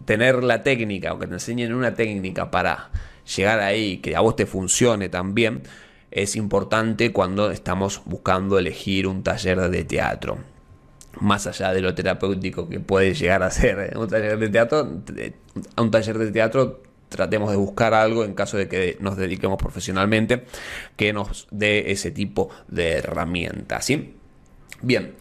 tener 0.05 0.43
la 0.43 0.63
técnica 0.65 1.15
o 1.15 1.19
que 1.21 1.29
te 1.29 1.35
enseñen 1.35 1.73
una 1.73 1.95
técnica 1.95 2.51
para 2.51 2.91
llegar 3.37 3.61
ahí, 3.61 3.99
que 3.99 4.17
a 4.17 4.21
vos 4.21 4.35
te 4.35 4.45
funcione 4.45 5.09
también, 5.09 5.63
es 6.11 6.35
importante 6.35 7.13
cuando 7.13 7.53
estamos 7.53 8.03
buscando 8.07 8.59
elegir 8.59 9.07
un 9.07 9.23
taller 9.23 9.71
de 9.71 9.85
teatro 9.85 10.56
más 11.21 11.47
allá 11.47 11.73
de 11.73 11.81
lo 11.81 11.95
terapéutico 11.95 12.69
que 12.69 12.81
puede 12.81 13.15
llegar 13.15 13.43
a 13.43 13.51
ser 13.51 13.97
un 13.97 14.09
taller 14.09 14.39
de 14.39 14.49
teatro, 14.49 15.03
a 15.77 15.83
un 15.83 15.91
taller 15.91 16.19
de 16.19 16.31
teatro 16.31 16.83
tratemos 17.09 17.51
de 17.51 17.57
buscar 17.57 17.95
algo 17.95 18.25
en 18.25 18.35
caso 18.35 18.57
de 18.57 18.69
que 18.69 18.97
nos 19.01 19.17
dediquemos 19.17 19.59
profesionalmente 19.59 20.45
que 20.97 21.13
nos 21.13 21.47
dé 21.51 21.91
ese 21.91 22.11
tipo 22.11 22.51
de 22.69 22.95
herramientas. 22.95 23.85
¿sí? 23.85 24.15
Bien, 24.83 25.15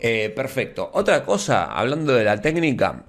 eh, 0.00 0.32
perfecto. 0.34 0.90
Otra 0.94 1.24
cosa, 1.24 1.64
hablando 1.64 2.14
de 2.14 2.24
la 2.24 2.40
técnica, 2.40 3.04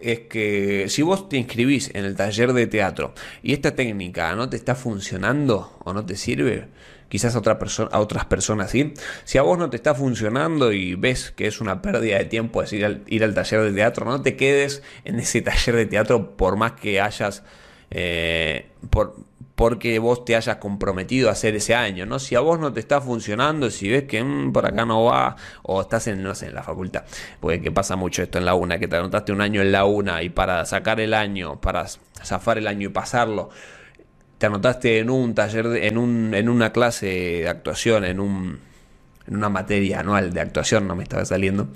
es 0.00 0.20
que 0.20 0.86
si 0.88 1.02
vos 1.02 1.28
te 1.28 1.36
inscribís 1.36 1.90
en 1.94 2.04
el 2.04 2.14
taller 2.14 2.52
de 2.52 2.66
teatro 2.66 3.14
y 3.42 3.52
esta 3.52 3.74
técnica 3.74 4.34
no 4.36 4.48
te 4.48 4.56
está 4.56 4.74
funcionando 4.74 5.78
o 5.84 5.92
no 5.92 6.04
te 6.06 6.16
sirve, 6.16 6.68
quizás 7.08 7.34
a, 7.34 7.38
otra 7.38 7.58
persona, 7.58 7.90
a 7.92 8.00
otras 8.00 8.24
personas 8.26 8.70
sí. 8.70 8.94
Si 9.24 9.38
a 9.38 9.42
vos 9.42 9.58
no 9.58 9.70
te 9.70 9.76
está 9.76 9.94
funcionando 9.94 10.72
y 10.72 10.94
ves 10.94 11.32
que 11.32 11.46
es 11.46 11.60
una 11.60 11.82
pérdida 11.82 12.18
de 12.18 12.24
tiempo 12.24 12.62
ir 12.70 12.84
al, 12.84 13.02
ir 13.06 13.24
al 13.24 13.34
taller 13.34 13.62
de 13.62 13.72
teatro, 13.72 14.04
no 14.04 14.22
te 14.22 14.36
quedes 14.36 14.82
en 15.04 15.18
ese 15.18 15.42
taller 15.42 15.76
de 15.76 15.86
teatro 15.86 16.36
por 16.36 16.56
más 16.56 16.72
que 16.72 17.00
hayas... 17.00 17.42
Eh, 17.90 18.66
por, 18.90 19.16
porque 19.58 19.98
vos 19.98 20.24
te 20.24 20.36
hayas 20.36 20.58
comprometido 20.58 21.28
a 21.28 21.32
hacer 21.32 21.56
ese 21.56 21.74
año, 21.74 22.06
¿no? 22.06 22.20
Si 22.20 22.36
a 22.36 22.40
vos 22.40 22.60
no 22.60 22.72
te 22.72 22.78
está 22.78 23.00
funcionando, 23.00 23.70
si 23.70 23.88
ves 23.88 24.04
que 24.04 24.22
mm, 24.22 24.52
por 24.52 24.64
acá 24.64 24.86
no 24.86 25.02
va, 25.02 25.34
o 25.64 25.80
estás 25.80 26.06
en, 26.06 26.22
no 26.22 26.32
sé, 26.36 26.46
en 26.46 26.54
la 26.54 26.62
facultad, 26.62 27.02
porque 27.40 27.60
que 27.60 27.72
pasa 27.72 27.96
mucho 27.96 28.22
esto 28.22 28.38
en 28.38 28.44
la 28.44 28.54
UNA, 28.54 28.78
que 28.78 28.86
te 28.86 28.94
anotaste 28.94 29.32
un 29.32 29.40
año 29.40 29.60
en 29.60 29.72
la 29.72 29.84
UNA 29.84 30.22
y 30.22 30.28
para 30.28 30.64
sacar 30.64 31.00
el 31.00 31.12
año, 31.12 31.60
para 31.60 31.86
zafar 31.88 32.58
el 32.58 32.68
año 32.68 32.88
y 32.88 32.92
pasarlo, 32.92 33.50
te 34.38 34.46
anotaste 34.46 35.00
en 35.00 35.10
un 35.10 35.34
taller, 35.34 35.66
en, 35.66 35.98
un, 35.98 36.32
en 36.34 36.48
una 36.48 36.72
clase 36.72 37.06
de 37.06 37.48
actuación, 37.48 38.04
en, 38.04 38.20
un, 38.20 38.60
en 39.26 39.36
una 39.36 39.48
materia 39.48 40.00
anual 40.00 40.32
de 40.32 40.40
actuación, 40.40 40.86
no 40.86 40.94
me 40.94 41.02
estaba 41.02 41.24
saliendo, 41.24 41.68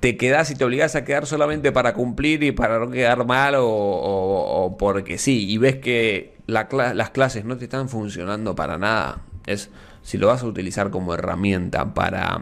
te 0.00 0.16
quedas 0.16 0.50
y 0.52 0.54
te 0.54 0.64
obligas 0.64 0.94
a 0.94 1.04
quedar 1.04 1.26
solamente 1.26 1.72
para 1.72 1.94
cumplir 1.94 2.44
y 2.44 2.52
para 2.52 2.78
no 2.78 2.90
quedar 2.90 3.26
mal 3.26 3.54
o, 3.58 4.76
porque 4.78 5.18
sí, 5.18 5.50
y 5.50 5.58
ves 5.58 5.76
que 5.76 6.36
las 6.46 7.10
clases 7.10 7.44
no 7.44 7.56
te 7.56 7.64
están 7.64 7.88
funcionando 7.88 8.54
para 8.54 8.78
nada, 8.78 9.22
es 9.46 9.70
si 10.02 10.16
lo 10.16 10.28
vas 10.28 10.42
a 10.42 10.46
utilizar 10.46 10.90
como 10.90 11.12
herramienta 11.12 11.92
para, 11.92 12.40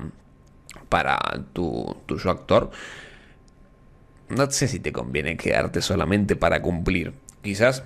para 0.91 1.19
tu, 1.55 1.97
tu 2.05 2.17
actor, 2.29 2.71
no 4.29 4.51
sé 4.51 4.69
si 4.69 4.79
te 4.79 4.93
conviene 4.93 5.37
quedarte 5.37 5.81
solamente 5.81 6.37
para 6.37 6.61
cumplir. 6.61 7.15
Quizás 7.43 7.85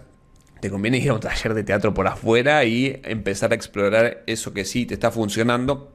te 0.61 0.71
conviene 0.71 0.99
ir 0.99 1.11
a 1.11 1.15
un 1.15 1.21
taller 1.21 1.55
de 1.55 1.65
teatro 1.65 1.95
por 1.95 2.07
afuera 2.07 2.65
y 2.65 3.01
empezar 3.05 3.53
a 3.53 3.55
explorar 3.55 4.23
eso 4.27 4.53
que 4.53 4.65
sí 4.65 4.87
te 4.87 4.95
está 4.95 5.11
funcionando 5.11 5.93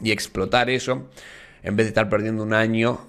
y 0.00 0.10
explotar 0.10 0.70
eso 0.70 1.08
en 1.62 1.76
vez 1.76 1.86
de 1.86 1.88
estar 1.88 2.08
perdiendo 2.08 2.42
un 2.42 2.54
año 2.54 3.06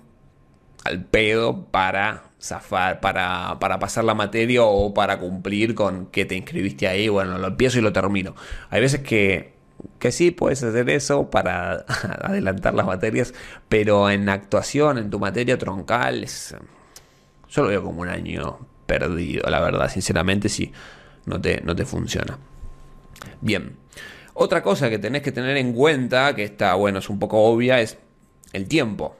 al 0.83 1.03
pedo 1.05 1.65
para 1.65 2.23
zafar, 2.41 2.99
para, 2.99 3.57
para 3.59 3.79
pasar 3.79 4.03
la 4.03 4.15
materia 4.15 4.63
o 4.63 4.93
para 4.93 5.19
cumplir 5.19 5.75
con 5.75 6.07
que 6.07 6.25
te 6.25 6.35
inscribiste 6.35 6.87
ahí. 6.87 7.07
Bueno, 7.07 7.37
lo 7.37 7.47
empiezo 7.47 7.79
y 7.79 7.81
lo 7.81 7.93
termino. 7.93 8.35
Hay 8.69 8.81
veces 8.81 9.01
que, 9.01 9.53
que 9.99 10.11
sí 10.11 10.31
puedes 10.31 10.63
hacer 10.63 10.89
eso 10.89 11.29
para 11.29 11.85
adelantar 12.21 12.73
las 12.73 12.85
materias, 12.85 13.33
pero 13.69 14.09
en 14.09 14.27
actuación, 14.29 14.97
en 14.97 15.09
tu 15.09 15.19
materia 15.19 15.57
troncal, 15.57 16.25
yo 17.49 17.63
lo 17.63 17.67
veo 17.69 17.83
como 17.83 18.01
un 18.01 18.09
año 18.09 18.59
perdido, 18.91 19.49
la 19.49 19.61
verdad, 19.61 19.89
sinceramente, 19.89 20.49
si 20.49 20.73
no 21.25 21.39
te, 21.39 21.61
no 21.61 21.73
te 21.73 21.85
funciona. 21.85 22.37
Bien, 23.39 23.77
otra 24.33 24.61
cosa 24.61 24.89
que 24.89 24.99
tenés 24.99 25.21
que 25.21 25.31
tener 25.31 25.55
en 25.55 25.71
cuenta, 25.71 26.35
que 26.35 26.43
está, 26.43 26.73
bueno, 26.75 26.99
es 26.99 27.09
un 27.09 27.17
poco 27.17 27.41
obvia, 27.41 27.79
es 27.79 27.97
el 28.51 28.67
tiempo. 28.67 29.15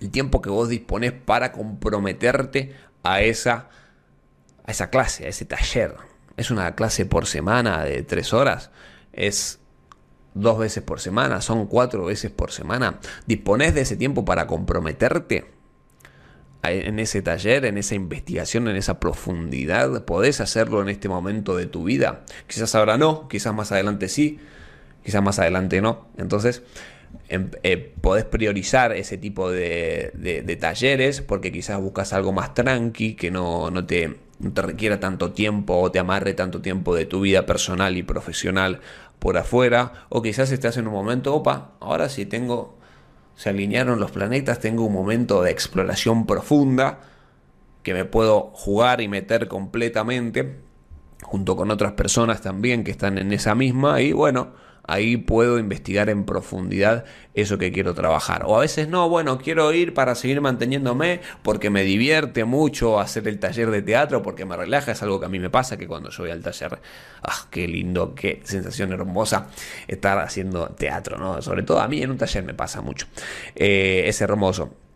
El 0.00 0.10
tiempo 0.10 0.40
que 0.40 0.48
vos 0.48 0.70
disponés 0.70 1.12
para 1.12 1.52
comprometerte 1.52 2.74
a 3.02 3.20
esa, 3.20 3.68
a 4.64 4.70
esa 4.70 4.88
clase, 4.88 5.26
a 5.26 5.28
ese 5.28 5.44
taller. 5.44 5.94
Es 6.38 6.50
una 6.50 6.74
clase 6.74 7.04
por 7.04 7.26
semana 7.26 7.84
de 7.84 8.02
tres 8.04 8.32
horas. 8.32 8.70
Es 9.12 9.58
dos 10.32 10.58
veces 10.58 10.82
por 10.82 11.00
semana, 11.00 11.42
son 11.42 11.66
cuatro 11.66 12.06
veces 12.06 12.30
por 12.30 12.52
semana. 12.52 13.00
¿Disponés 13.26 13.74
de 13.74 13.82
ese 13.82 13.96
tiempo 13.96 14.24
para 14.24 14.46
comprometerte? 14.46 15.57
En 16.62 16.98
ese 16.98 17.22
taller, 17.22 17.64
en 17.64 17.78
esa 17.78 17.94
investigación, 17.94 18.68
en 18.68 18.76
esa 18.76 19.00
profundidad? 19.00 20.04
¿Podés 20.04 20.40
hacerlo 20.40 20.82
en 20.82 20.88
este 20.88 21.08
momento 21.08 21.56
de 21.56 21.66
tu 21.66 21.84
vida? 21.84 22.24
Quizás 22.46 22.74
ahora 22.74 22.98
no, 22.98 23.28
quizás 23.28 23.54
más 23.54 23.72
adelante 23.72 24.08
sí, 24.08 24.38
quizás 25.04 25.22
más 25.22 25.38
adelante 25.38 25.80
no. 25.80 26.08
Entonces, 26.18 26.62
em, 27.28 27.50
eh, 27.62 27.94
podés 28.00 28.24
priorizar 28.24 28.92
ese 28.92 29.18
tipo 29.18 29.50
de, 29.50 30.58
talleres 30.60 31.22
porque 31.22 31.52
quizás 31.52 31.80
buscas 31.80 32.12
algo 32.12 32.32
más 32.32 32.54
tranqui, 32.54 33.14
que 33.14 33.30
no, 33.30 33.70
te, 33.86 34.16
no 34.40 34.52
te 34.52 34.62
requiera 34.62 35.00
tanto 35.00 35.32
tiempo 35.32 35.78
o 35.78 35.90
te 35.90 35.98
amarre 35.98 36.34
tanto 36.34 36.60
tiempo 36.60 36.94
de 36.94 37.06
tu 37.06 37.20
vida 37.20 37.46
personal 37.46 37.96
y 37.96 38.02
profesional 38.02 38.80
por 39.18 39.36
afuera, 39.36 40.06
o 40.08 40.22
quizás 40.22 40.52
estás 40.52 40.76
en 40.76 40.86
un 40.86 40.92
momento, 40.92 41.34
opa, 41.34 41.72
ahora 41.80 42.08
sí 42.08 42.24
tengo 42.24 42.77
se 43.38 43.50
alinearon 43.50 44.00
los 44.00 44.10
planetas, 44.10 44.58
tengo 44.58 44.84
un 44.84 44.92
momento 44.92 45.42
de 45.42 45.52
exploración 45.52 46.26
profunda 46.26 46.98
que 47.84 47.94
me 47.94 48.04
puedo 48.04 48.50
jugar 48.52 49.00
y 49.00 49.06
meter 49.06 49.46
completamente 49.46 50.58
junto 51.22 51.54
con 51.54 51.70
otras 51.70 51.92
personas 51.92 52.40
también 52.40 52.82
que 52.82 52.90
están 52.90 53.16
en 53.16 53.32
esa 53.32 53.54
misma 53.54 54.00
y 54.00 54.10
bueno, 54.10 54.54
ahí 54.88 55.18
puedo 55.18 55.58
investigar 55.58 56.08
en 56.08 56.24
profundidad 56.24 57.04
eso 57.34 57.58
que 57.58 57.70
quiero 57.70 57.94
trabajar. 57.94 58.42
O 58.46 58.56
a 58.56 58.60
veces 58.60 58.88
no, 58.88 59.08
bueno, 59.08 59.38
quiero 59.38 59.72
ir 59.72 59.94
para 59.94 60.14
seguir 60.14 60.40
manteniéndome 60.40 61.20
porque 61.42 61.70
me 61.70 61.84
divierte 61.84 62.44
mucho 62.44 62.98
hacer 62.98 63.28
el 63.28 63.38
taller 63.38 63.70
de 63.70 63.82
teatro, 63.82 64.22
porque 64.22 64.44
me 64.44 64.56
relaja, 64.56 64.92
es 64.92 65.02
algo 65.02 65.20
que 65.20 65.26
a 65.26 65.28
mí 65.28 65.38
me 65.38 65.50
pasa, 65.50 65.76
que 65.76 65.86
cuando 65.86 66.10
yo 66.10 66.24
voy 66.24 66.32
al 66.32 66.42
taller, 66.42 66.80
ah, 67.22 67.46
qué 67.50 67.68
lindo, 67.68 68.14
qué 68.14 68.40
sensación 68.44 68.92
hermosa 68.92 69.48
estar 69.86 70.18
haciendo 70.18 70.68
teatro, 70.70 71.18
¿no? 71.18 71.40
Sobre 71.42 71.62
todo 71.62 71.80
a 71.80 71.86
mí 71.86 72.02
en 72.02 72.10
un 72.10 72.18
taller 72.18 72.42
me 72.42 72.54
pasa 72.54 72.80
mucho. 72.80 73.06
Eh, 73.54 74.04
es 74.06 74.20
hermoso 74.22 74.87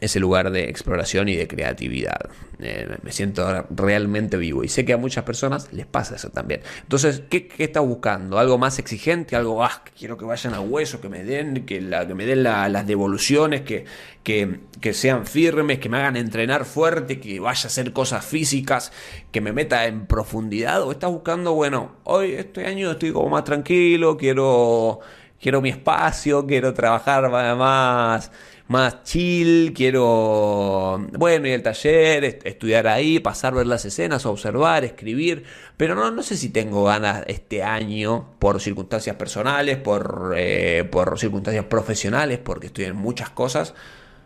ese 0.00 0.20
lugar 0.20 0.50
de 0.50 0.68
exploración 0.68 1.28
y 1.28 1.36
de 1.36 1.48
creatividad. 1.48 2.30
Eh, 2.60 2.88
me 3.02 3.12
siento 3.12 3.66
realmente 3.70 4.36
vivo 4.36 4.64
y 4.64 4.68
sé 4.68 4.84
que 4.84 4.92
a 4.92 4.96
muchas 4.96 5.22
personas 5.22 5.72
les 5.72 5.86
pasa 5.86 6.16
eso 6.16 6.30
también. 6.30 6.60
Entonces, 6.82 7.22
¿qué, 7.30 7.48
estás 7.58 7.84
buscando? 7.84 8.38
¿Algo 8.38 8.58
más 8.58 8.78
exigente? 8.80 9.36
¿Algo, 9.36 9.62
ah, 9.62 9.84
quiero 9.96 10.16
que 10.16 10.24
vayan 10.24 10.54
a 10.54 10.60
hueso, 10.60 11.00
que 11.00 11.08
me 11.08 11.22
den, 11.22 11.66
que 11.66 11.80
me 11.80 12.26
den 12.26 12.42
las 12.42 12.86
devoluciones, 12.86 13.60
que, 13.60 13.84
que, 14.24 14.60
que, 14.80 14.92
sean 14.92 15.24
firmes, 15.26 15.78
que 15.78 15.88
me 15.88 15.98
hagan 15.98 16.16
entrenar 16.16 16.64
fuerte, 16.64 17.20
que 17.20 17.38
vaya 17.38 17.62
a 17.62 17.66
hacer 17.66 17.92
cosas 17.92 18.24
físicas, 18.24 18.92
que 19.30 19.40
me 19.40 19.52
meta 19.52 19.86
en 19.86 20.06
profundidad? 20.06 20.82
¿O 20.82 20.90
estás 20.90 21.10
buscando, 21.10 21.54
bueno, 21.54 21.92
hoy, 22.04 22.32
este 22.32 22.66
año 22.66 22.90
estoy 22.90 23.12
como 23.12 23.28
más 23.28 23.44
tranquilo, 23.44 24.16
quiero, 24.16 25.00
quiero 25.40 25.60
mi 25.60 25.70
espacio, 25.70 26.46
quiero 26.46 26.74
trabajar 26.74 27.30
más 27.30 28.30
más 28.68 29.02
chill, 29.02 29.72
quiero, 29.74 31.06
bueno, 31.12 31.48
ir 31.48 31.54
al 31.54 31.62
taller, 31.62 32.38
estudiar 32.44 32.86
ahí, 32.86 33.18
pasar, 33.18 33.54
ver 33.54 33.66
las 33.66 33.86
escenas, 33.86 34.26
observar, 34.26 34.84
escribir, 34.84 35.44
pero 35.78 35.94
no, 35.94 36.10
no 36.10 36.22
sé 36.22 36.36
si 36.36 36.50
tengo 36.50 36.84
ganas 36.84 37.24
este 37.28 37.62
año 37.62 38.34
por 38.38 38.60
circunstancias 38.60 39.16
personales, 39.16 39.78
por, 39.78 40.34
eh, 40.36 40.84
por 40.84 41.18
circunstancias 41.18 41.64
profesionales, 41.64 42.38
porque 42.44 42.66
estoy 42.66 42.84
en 42.84 42.96
muchas 42.96 43.30
cosas. 43.30 43.74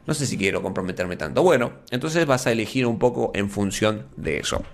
No 0.06 0.14
sé 0.14 0.26
si 0.26 0.36
quiero 0.36 0.60
comprometerme 0.62 1.16
tanto. 1.16 1.44
Bueno, 1.44 1.74
entonces 1.92 2.26
vas 2.26 2.48
a 2.48 2.52
elegir 2.52 2.86
un 2.86 2.98
poco 2.98 3.30
en 3.34 3.48
función 3.48 4.08
de 4.16 4.38
eso. 4.38 4.64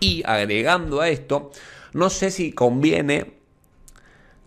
Y 0.00 0.22
agregando 0.24 1.02
a 1.02 1.10
esto, 1.10 1.50
no 1.92 2.08
sé 2.08 2.30
si 2.30 2.52
conviene, 2.52 3.34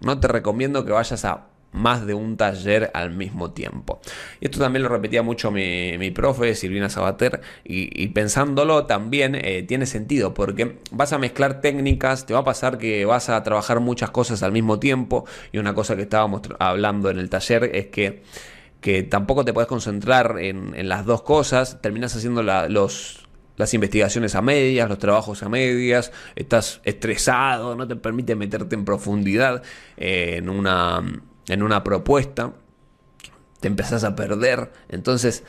no 0.02 0.20
te 0.20 0.28
recomiendo 0.28 0.86
que 0.86 0.92
vayas 0.92 1.26
a 1.26 1.48
más 1.74 2.06
de 2.06 2.14
un 2.14 2.38
taller 2.38 2.92
al 2.94 3.12
mismo 3.12 3.52
tiempo. 3.52 4.00
Y 4.40 4.46
esto 4.46 4.60
también 4.60 4.84
lo 4.84 4.90
repetía 4.90 5.22
mucho 5.22 5.52
mi, 5.52 5.98
mi 5.98 6.12
profe, 6.12 6.56
Silvina 6.56 6.90
Sabater, 6.90 7.42
y, 7.64 8.08
pensándolo 8.08 8.86
también 8.86 9.36
eh, 9.36 9.64
tiene 9.64 9.86
sentido, 9.86 10.34
porque 10.34 10.80
vas 10.92 11.14
a 11.14 11.18
mezclar 11.18 11.62
técnicas, 11.62 12.26
te 12.26 12.34
va 12.34 12.40
a 12.40 12.44
pasar 12.44 12.78
que 12.78 13.06
vas 13.06 13.30
a 13.30 13.44
trabajar 13.44 13.80
muchas 13.80 14.10
cosas 14.12 14.44
al 14.44 14.52
mismo 14.52 14.80
tiempo, 14.80 15.26
y 15.52 15.60
una 15.60 15.74
cosa 15.74 15.96
que 15.96 16.04
estábamos 16.04 16.42
hablando 16.60 17.10
en 17.10 17.20
el 17.20 17.30
taller 17.30 17.76
es 17.76 17.88
que 17.88 18.24
que 18.82 19.04
tampoco 19.04 19.44
te 19.44 19.54
puedes 19.54 19.68
concentrar 19.68 20.38
en, 20.40 20.88
las 20.88 21.06
dos 21.06 21.24
cosas, 21.24 21.82
terminas 21.82 22.16
haciendo 22.16 22.44
los, 22.44 23.27
las 23.58 23.74
investigaciones 23.74 24.36
a 24.36 24.42
medias, 24.42 24.88
los 24.88 25.00
trabajos 25.00 25.44
a 25.44 25.50
medias, 25.50 26.12
estás 26.36 26.80
estresado, 26.84 27.76
no 27.76 27.88
te 27.88 27.96
permite 27.96 28.36
meterte 28.36 28.76
en 28.76 28.86
profundidad 28.86 29.62
eh, 29.98 30.36
en, 30.38 30.50
una, 30.50 31.04
en 31.48 31.64
una 31.64 31.84
propuesta, 31.84 32.54
te 33.60 33.68
empezás 33.68 34.04
a 34.04 34.16
perder, 34.16 34.72
entonces 34.88 35.44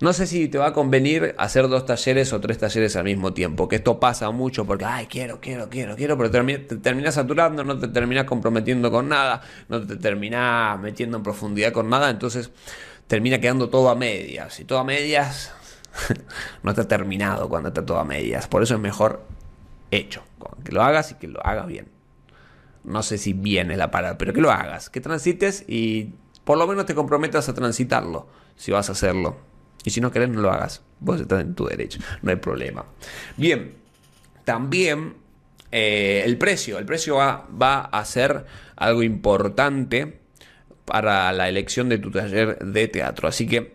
no 0.00 0.12
sé 0.12 0.26
si 0.26 0.48
te 0.48 0.58
va 0.58 0.68
a 0.68 0.72
convenir 0.72 1.34
hacer 1.38 1.68
dos 1.68 1.86
talleres 1.86 2.32
o 2.32 2.40
tres 2.40 2.58
talleres 2.58 2.96
al 2.96 3.04
mismo 3.04 3.34
tiempo, 3.34 3.68
que 3.68 3.76
esto 3.76 4.00
pasa 4.00 4.30
mucho 4.30 4.64
porque, 4.64 4.84
ay, 4.84 5.06
quiero, 5.06 5.38
quiero, 5.40 5.68
quiero, 5.68 5.94
quiero, 5.94 6.16
pero 6.18 6.28
te 6.28 6.76
terminas 6.78 7.14
saturando, 7.14 7.62
no 7.62 7.78
te 7.78 7.86
terminas 7.86 8.24
comprometiendo 8.24 8.90
con 8.90 9.08
nada, 9.08 9.42
no 9.68 9.86
te 9.86 9.96
terminas 9.96 10.80
metiendo 10.80 11.18
en 11.18 11.22
profundidad 11.22 11.72
con 11.72 11.88
nada, 11.88 12.10
entonces 12.10 12.50
termina 13.06 13.38
quedando 13.38 13.68
todo 13.68 13.90
a 13.90 13.94
medias. 13.94 14.58
Y 14.58 14.64
todo 14.64 14.78
a 14.78 14.84
medias 14.84 15.52
no 16.62 16.70
está 16.70 16.86
terminado 16.86 17.48
cuando 17.48 17.68
está 17.68 17.84
todo 17.84 17.98
a 17.98 18.04
medias. 18.04 18.46
Por 18.46 18.62
eso 18.62 18.74
es 18.74 18.80
mejor 18.80 19.24
hecho, 19.90 20.22
que 20.64 20.72
lo 20.72 20.82
hagas 20.82 21.12
y 21.12 21.14
que 21.14 21.28
lo 21.28 21.44
hagas 21.44 21.66
bien. 21.66 21.88
No 22.84 23.02
sé 23.02 23.18
si 23.18 23.32
bien 23.32 23.70
es 23.70 23.78
la 23.78 23.90
palabra, 23.90 24.18
pero 24.18 24.32
que 24.32 24.40
lo 24.40 24.50
hagas, 24.50 24.90
que 24.90 25.00
transites 25.00 25.64
y 25.68 26.14
por 26.44 26.58
lo 26.58 26.66
menos 26.66 26.86
te 26.86 26.94
comprometas 26.94 27.48
a 27.48 27.54
transitarlo, 27.54 28.26
si 28.56 28.72
vas 28.72 28.88
a 28.88 28.92
hacerlo. 28.92 29.36
Y 29.84 29.90
si 29.90 30.00
no 30.00 30.10
querés, 30.10 30.30
no 30.30 30.40
lo 30.40 30.50
hagas. 30.50 30.82
Vos 31.00 31.20
estás 31.20 31.40
en 31.42 31.54
tu 31.54 31.66
derecho, 31.66 32.00
no 32.22 32.30
hay 32.30 32.36
problema. 32.36 32.84
Bien, 33.36 33.74
también 34.44 35.14
eh, 35.70 36.22
el 36.24 36.36
precio. 36.38 36.78
El 36.78 36.84
precio 36.84 37.16
va, 37.16 37.46
va, 37.60 37.80
a 37.82 38.04
ser 38.04 38.44
algo 38.76 39.02
importante 39.02 40.20
para 40.84 41.32
la 41.32 41.48
elección 41.48 41.88
de 41.88 41.98
tu 41.98 42.10
taller 42.10 42.58
de 42.58 42.88
teatro. 42.88 43.28
Así 43.28 43.46
que 43.46 43.74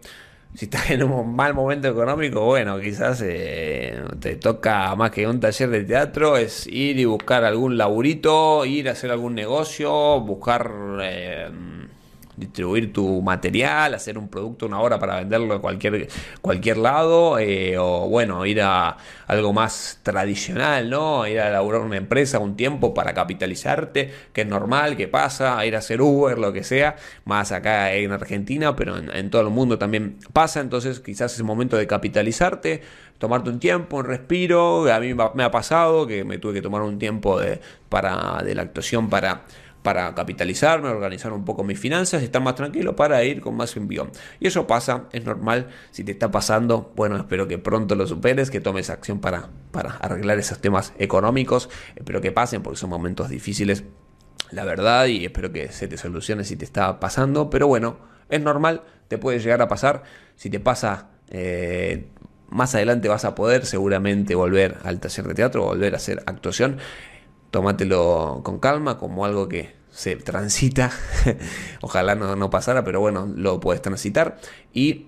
si 0.54 0.66
estás 0.66 0.90
en 0.92 1.04
un 1.04 1.36
mal 1.36 1.54
momento 1.54 1.88
económico, 1.88 2.46
bueno, 2.46 2.80
quizás 2.80 3.22
eh, 3.26 4.04
te 4.20 4.36
toca 4.36 4.96
más 4.96 5.12
que 5.12 5.28
un 5.28 5.40
taller 5.40 5.70
de 5.70 5.84
teatro, 5.84 6.38
es 6.38 6.68
ir 6.68 7.00
y 7.00 7.06
buscar 7.06 7.44
algún 7.44 7.78
laburito, 7.78 8.66
ir 8.66 8.90
a 8.90 8.94
hacer 8.94 9.12
algún 9.12 9.36
negocio, 9.36 10.20
buscar... 10.22 10.72
Eh, 11.02 11.50
distribuir 12.38 12.94
tu 12.94 13.22
material, 13.22 13.96
hacer 13.96 14.18
un 14.18 14.30
producto, 14.30 14.68
una 14.68 14.80
hora 14.80 15.00
para 15.00 15.18
venderlo 15.18 15.56
a 15.56 15.62
cualquier, 15.62 16.08
cualquier 16.42 16.78
lado, 16.78 17.40
eh, 17.40 17.78
o 17.80 18.08
bueno, 18.08 18.46
ir 18.46 18.62
a 18.62 18.96
algo 19.26 19.54
más 19.54 20.00
tradicional, 20.04 20.90
¿no? 20.90 21.28
Ir 21.28 21.40
a 21.40 21.50
laburar 21.50 21.82
una 21.82 21.98
empresa 21.98 22.38
un 22.40 22.56
tiempo 22.56 22.94
para 22.94 23.14
capitalizarte, 23.14 24.14
que 24.32 24.42
es 24.42 24.48
normal, 24.48 24.96
que 24.96 25.08
pasa, 25.08 25.66
ir 25.66 25.76
a 25.76 25.80
hacer 25.80 26.02
Uber, 26.02 26.38
lo 26.38 26.54
que 26.54 26.64
sea, 26.64 26.96
más 27.26 27.52
acá 27.52 27.92
en 27.94 28.12
Argentina, 28.12 28.76
pero 28.76 28.98
en, 28.98 29.30
todo 29.32 29.42
el 29.42 29.50
mundo 29.50 29.80
también 29.80 30.18
pasa, 30.32 30.60
entonces 30.62 31.00
quizás 31.00 31.34
es 31.34 31.40
el 31.40 31.46
momento 31.46 31.76
de 31.76 31.88
capitalizarte, 31.88 32.82
tomarte 33.18 33.50
un 33.50 33.60
tiempo, 33.60 33.98
un 33.98 34.06
respiro, 34.06 34.92
a 34.94 35.00
mí 35.00 35.16
me 35.34 35.44
ha 35.44 35.50
pasado 35.50 36.06
que 36.06 36.24
me 36.24 36.38
tuve 36.38 36.54
que 36.54 36.62
tomar 36.62 36.84
un 36.84 37.00
tiempo 37.00 37.40
de, 37.40 37.60
para, 37.90 38.44
de 38.44 38.54
la 38.54 38.62
actuación 38.62 39.10
para 39.10 39.42
para 39.88 40.14
capitalizarme, 40.14 40.90
organizar 40.90 41.32
un 41.32 41.46
poco 41.46 41.64
mis 41.64 41.80
finanzas, 41.80 42.22
estar 42.22 42.42
más 42.42 42.56
tranquilo 42.56 42.94
para 42.98 43.24
ir 43.24 43.40
con 43.40 43.56
más 43.56 43.78
envión. 43.78 44.12
Y 44.38 44.48
eso 44.48 44.68
pasa, 44.68 45.06
es 45.14 45.24
normal, 45.24 45.70
si 45.92 46.04
te 46.04 46.12
está 46.12 46.30
pasando, 46.30 46.92
bueno, 46.98 47.16
espero 47.16 47.48
que 47.48 47.58
pronto 47.58 47.96
lo 47.96 48.06
superes, 48.06 48.52
que 48.52 48.60
tomes 48.60 48.90
acción 48.90 49.22
para, 49.22 49.48
para 49.72 49.92
arreglar 49.92 50.40
esos 50.40 50.60
temas 50.60 50.92
económicos, 51.00 51.70
espero 51.96 52.20
que 52.20 52.34
pasen 52.34 52.64
porque 52.64 52.78
son 52.78 52.90
momentos 52.90 53.30
difíciles, 53.30 53.86
la 54.52 54.66
verdad, 54.66 55.06
y 55.06 55.24
espero 55.24 55.54
que 55.54 55.72
se 55.72 55.88
te 55.88 55.96
solucione 55.96 56.44
si 56.44 56.58
te 56.58 56.66
está 56.66 57.00
pasando, 57.00 57.50
pero 57.50 57.68
bueno, 57.68 57.98
es 58.28 58.42
normal, 58.42 58.84
te 59.08 59.18
puede 59.18 59.40
llegar 59.40 59.62
a 59.62 59.70
pasar, 59.70 60.04
si 60.36 60.50
te 60.50 60.60
pasa... 60.60 61.12
Eh, 61.30 62.10
más 62.50 62.76
adelante 62.76 63.10
vas 63.10 63.26
a 63.26 63.36
poder 63.36 63.66
seguramente 63.66 64.34
volver 64.34 64.78
al 64.84 65.02
taller 65.02 65.28
de 65.28 65.34
teatro, 65.34 65.66
volver 65.66 65.94
a 65.94 65.98
hacer 65.98 66.24
actuación. 66.26 66.78
Tómatelo 67.52 68.40
con 68.42 68.60
calma, 68.60 68.98
como 68.98 69.26
algo 69.26 69.50
que, 69.50 69.77
se 69.92 70.16
transita. 70.16 70.92
Ojalá 71.82 72.16
no, 72.16 72.50
pasara, 72.50 72.84
pero 72.84 73.00
bueno, 73.00 73.32
lo 73.36 73.60
puedes 73.60 73.82
transitar. 73.82 74.38
Y 74.74 75.08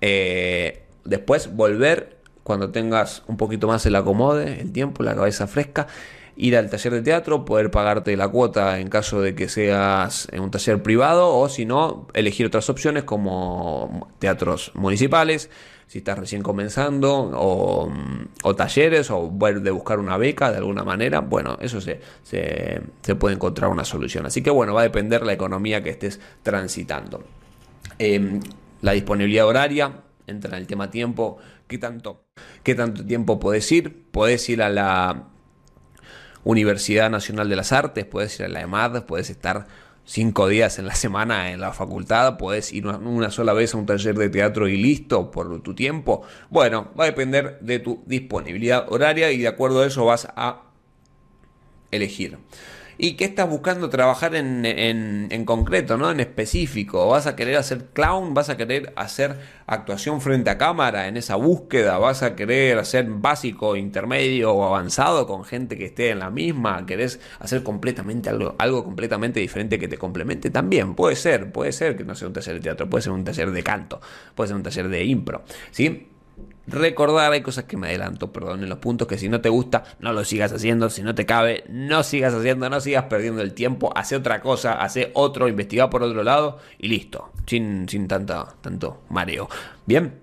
eh, 0.00 0.84
después 1.04 1.54
volver 1.54 2.18
cuando 2.42 2.70
tengas 2.70 3.22
un 3.26 3.36
poquito 3.36 3.66
más 3.66 3.86
el 3.86 3.96
acomode, 3.96 4.60
el 4.60 4.72
tiempo, 4.72 5.02
la 5.02 5.14
cabeza 5.14 5.46
fresca. 5.46 5.86
Ir 6.34 6.56
al 6.56 6.70
taller 6.70 6.94
de 6.94 7.02
teatro, 7.02 7.44
poder 7.44 7.70
pagarte 7.70 8.16
la 8.16 8.28
cuota 8.28 8.80
en 8.80 8.88
caso 8.88 9.20
de 9.20 9.34
que 9.34 9.48
seas 9.48 10.28
en 10.32 10.40
un 10.40 10.50
taller 10.50 10.82
privado 10.82 11.34
o 11.34 11.48
si 11.50 11.66
no, 11.66 12.08
elegir 12.14 12.46
otras 12.46 12.70
opciones 12.70 13.04
como 13.04 14.10
teatros 14.18 14.72
municipales, 14.74 15.50
si 15.92 15.98
estás 15.98 16.18
recién 16.18 16.42
comenzando, 16.42 17.30
o, 17.34 18.56
talleres, 18.56 19.10
o 19.10 19.30
de 19.30 19.70
buscar 19.70 19.98
una 19.98 20.16
beca 20.16 20.50
de 20.50 20.56
alguna 20.56 20.84
manera, 20.84 21.20
bueno, 21.20 21.58
eso 21.60 21.82
se, 21.82 22.00
se, 22.22 23.14
puede 23.16 23.34
encontrar 23.34 23.70
una 23.70 23.84
solución. 23.84 24.24
Así 24.24 24.40
que 24.40 24.48
bueno, 24.48 24.72
va 24.72 24.80
a 24.80 24.84
depender 24.84 25.22
la 25.22 25.34
economía 25.34 25.82
que 25.82 25.90
estés 25.90 26.18
transitando. 26.42 27.22
Em, 27.98 28.40
la 28.80 28.92
disponibilidad 28.92 29.46
horaria, 29.46 30.00
entra 30.26 30.56
en 30.56 30.62
el 30.62 30.66
tema 30.66 30.90
tiempo, 30.90 31.36
¿qué 31.66 31.76
tanto, 31.76 32.24
qué 32.62 32.74
tanto 32.74 33.04
tiempo 33.04 33.38
puedes 33.38 33.70
ir? 33.70 34.06
Puedes 34.12 34.48
ir 34.48 34.62
a 34.62 34.70
la 34.70 35.24
Universidad 36.42 37.10
Nacional 37.10 37.50
de 37.50 37.56
las 37.56 37.70
Artes, 37.70 38.06
puedes 38.06 38.40
ir 38.40 38.46
a 38.46 38.48
la 38.48 38.62
EMAD, 38.62 39.04
puedes 39.04 39.28
estar 39.28 39.66
cinco 40.04 40.48
días 40.48 40.78
en 40.78 40.86
la 40.86 40.94
semana 40.94 41.50
en 41.52 41.60
la 41.60 41.72
facultad, 41.72 42.36
puedes 42.36 42.72
ir 42.72 42.86
una 42.86 43.30
sola 43.30 43.52
vez 43.52 43.74
a 43.74 43.78
un 43.78 43.86
taller 43.86 44.16
de 44.16 44.28
teatro 44.28 44.68
y 44.68 44.76
listo 44.76 45.30
por 45.30 45.62
tu 45.62 45.74
tiempo. 45.74 46.22
Bueno, 46.50 46.90
va 46.98 47.04
a 47.04 47.06
depender 47.06 47.58
de 47.60 47.78
tu 47.78 48.02
disponibilidad 48.06 48.86
horaria 48.92 49.30
y 49.32 49.38
de 49.38 49.48
acuerdo 49.48 49.82
a 49.82 49.86
eso 49.86 50.04
vas 50.04 50.28
a 50.36 50.62
elegir 51.90 52.38
y 53.02 53.14
qué 53.14 53.24
estás 53.24 53.50
buscando 53.50 53.90
trabajar 53.90 54.36
en, 54.36 54.64
en, 54.64 55.44
concreto, 55.44 55.96
¿no? 55.96 56.12
En 56.12 56.20
específico. 56.20 57.08
¿Vas 57.08 57.26
a 57.26 57.34
querer 57.34 57.56
hacer 57.56 57.86
clown? 57.92 58.32
¿Vas 58.32 58.48
a 58.48 58.56
querer 58.56 58.92
hacer 58.94 59.40
actuación 59.66 60.20
frente 60.20 60.50
a 60.50 60.56
cámara 60.56 61.08
en 61.08 61.16
esa 61.16 61.34
búsqueda? 61.34 61.98
¿Vas 61.98 62.22
a 62.22 62.36
querer 62.36 62.78
hacer 62.78 63.06
básico, 63.08 63.74
intermedio 63.74 64.52
o 64.52 64.64
avanzado 64.64 65.26
con 65.26 65.44
gente 65.44 65.76
que 65.76 65.86
esté 65.86 66.10
en 66.10 66.20
la 66.20 66.30
misma? 66.30 66.86
¿Querés 66.86 67.18
hacer 67.40 67.64
completamente 67.64 68.30
algo, 68.30 68.54
algo 68.56 68.84
completamente 68.84 69.40
diferente 69.40 69.80
que 69.80 69.88
te 69.88 69.98
complemente? 69.98 70.50
También 70.50 70.94
puede 70.94 71.16
ser, 71.16 71.50
puede 71.50 71.72
ser 71.72 71.96
que 71.96 72.04
no 72.04 72.14
sea 72.14 72.28
un 72.28 72.34
taller 72.34 72.54
de 72.54 72.60
teatro, 72.60 72.88
puede 72.88 73.02
ser 73.02 73.10
un 73.10 73.24
taller 73.24 73.50
de 73.50 73.64
canto, 73.64 74.00
puede 74.36 74.46
ser 74.46 74.56
un 74.56 74.62
taller 74.62 74.88
de 74.88 75.04
impro, 75.04 75.42
¿sí? 75.72 76.06
Recordar, 76.66 77.32
hay 77.32 77.42
cosas 77.42 77.64
que 77.64 77.76
me 77.76 77.88
adelanto, 77.88 78.32
perdón, 78.32 78.62
en 78.62 78.68
los 78.68 78.78
puntos 78.78 79.08
que 79.08 79.18
si 79.18 79.28
no 79.28 79.40
te 79.40 79.48
gusta, 79.48 79.84
no 80.00 80.12
lo 80.12 80.24
sigas 80.24 80.52
haciendo, 80.52 80.90
si 80.90 81.02
no 81.02 81.14
te 81.14 81.26
cabe, 81.26 81.64
no 81.68 82.02
sigas 82.02 82.34
haciendo, 82.34 82.68
no 82.70 82.80
sigas 82.80 83.04
perdiendo 83.04 83.42
el 83.42 83.52
tiempo, 83.54 83.92
hace 83.96 84.16
otra 84.16 84.40
cosa, 84.40 84.74
hace 84.74 85.10
otro, 85.14 85.48
investiga 85.48 85.90
por 85.90 86.02
otro 86.02 86.22
lado 86.22 86.58
y 86.78 86.88
listo, 86.88 87.30
sin, 87.46 87.88
sin 87.88 88.08
tanta, 88.08 88.54
tanto 88.60 89.02
mareo. 89.08 89.48
Bien, 89.86 90.14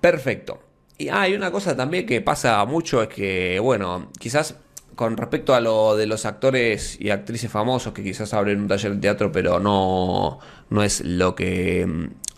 perfecto. 0.00 0.60
Y 0.98 1.08
hay 1.10 1.34
una 1.34 1.50
cosa 1.50 1.76
también 1.76 2.06
que 2.06 2.20
pasa 2.22 2.64
mucho, 2.64 3.02
es 3.02 3.08
que, 3.08 3.58
bueno, 3.60 4.10
quizás 4.18 4.56
con 4.94 5.18
respecto 5.18 5.54
a 5.54 5.60
lo 5.60 5.94
de 5.94 6.06
los 6.06 6.24
actores 6.24 6.98
y 6.98 7.10
actrices 7.10 7.50
famosos 7.50 7.92
que 7.92 8.02
quizás 8.02 8.32
abren 8.32 8.62
un 8.62 8.68
taller 8.68 8.94
de 8.94 9.00
teatro, 9.00 9.30
pero 9.30 9.60
no, 9.60 10.38
no 10.70 10.82
es 10.82 11.02
lo 11.02 11.34
que, 11.34 11.86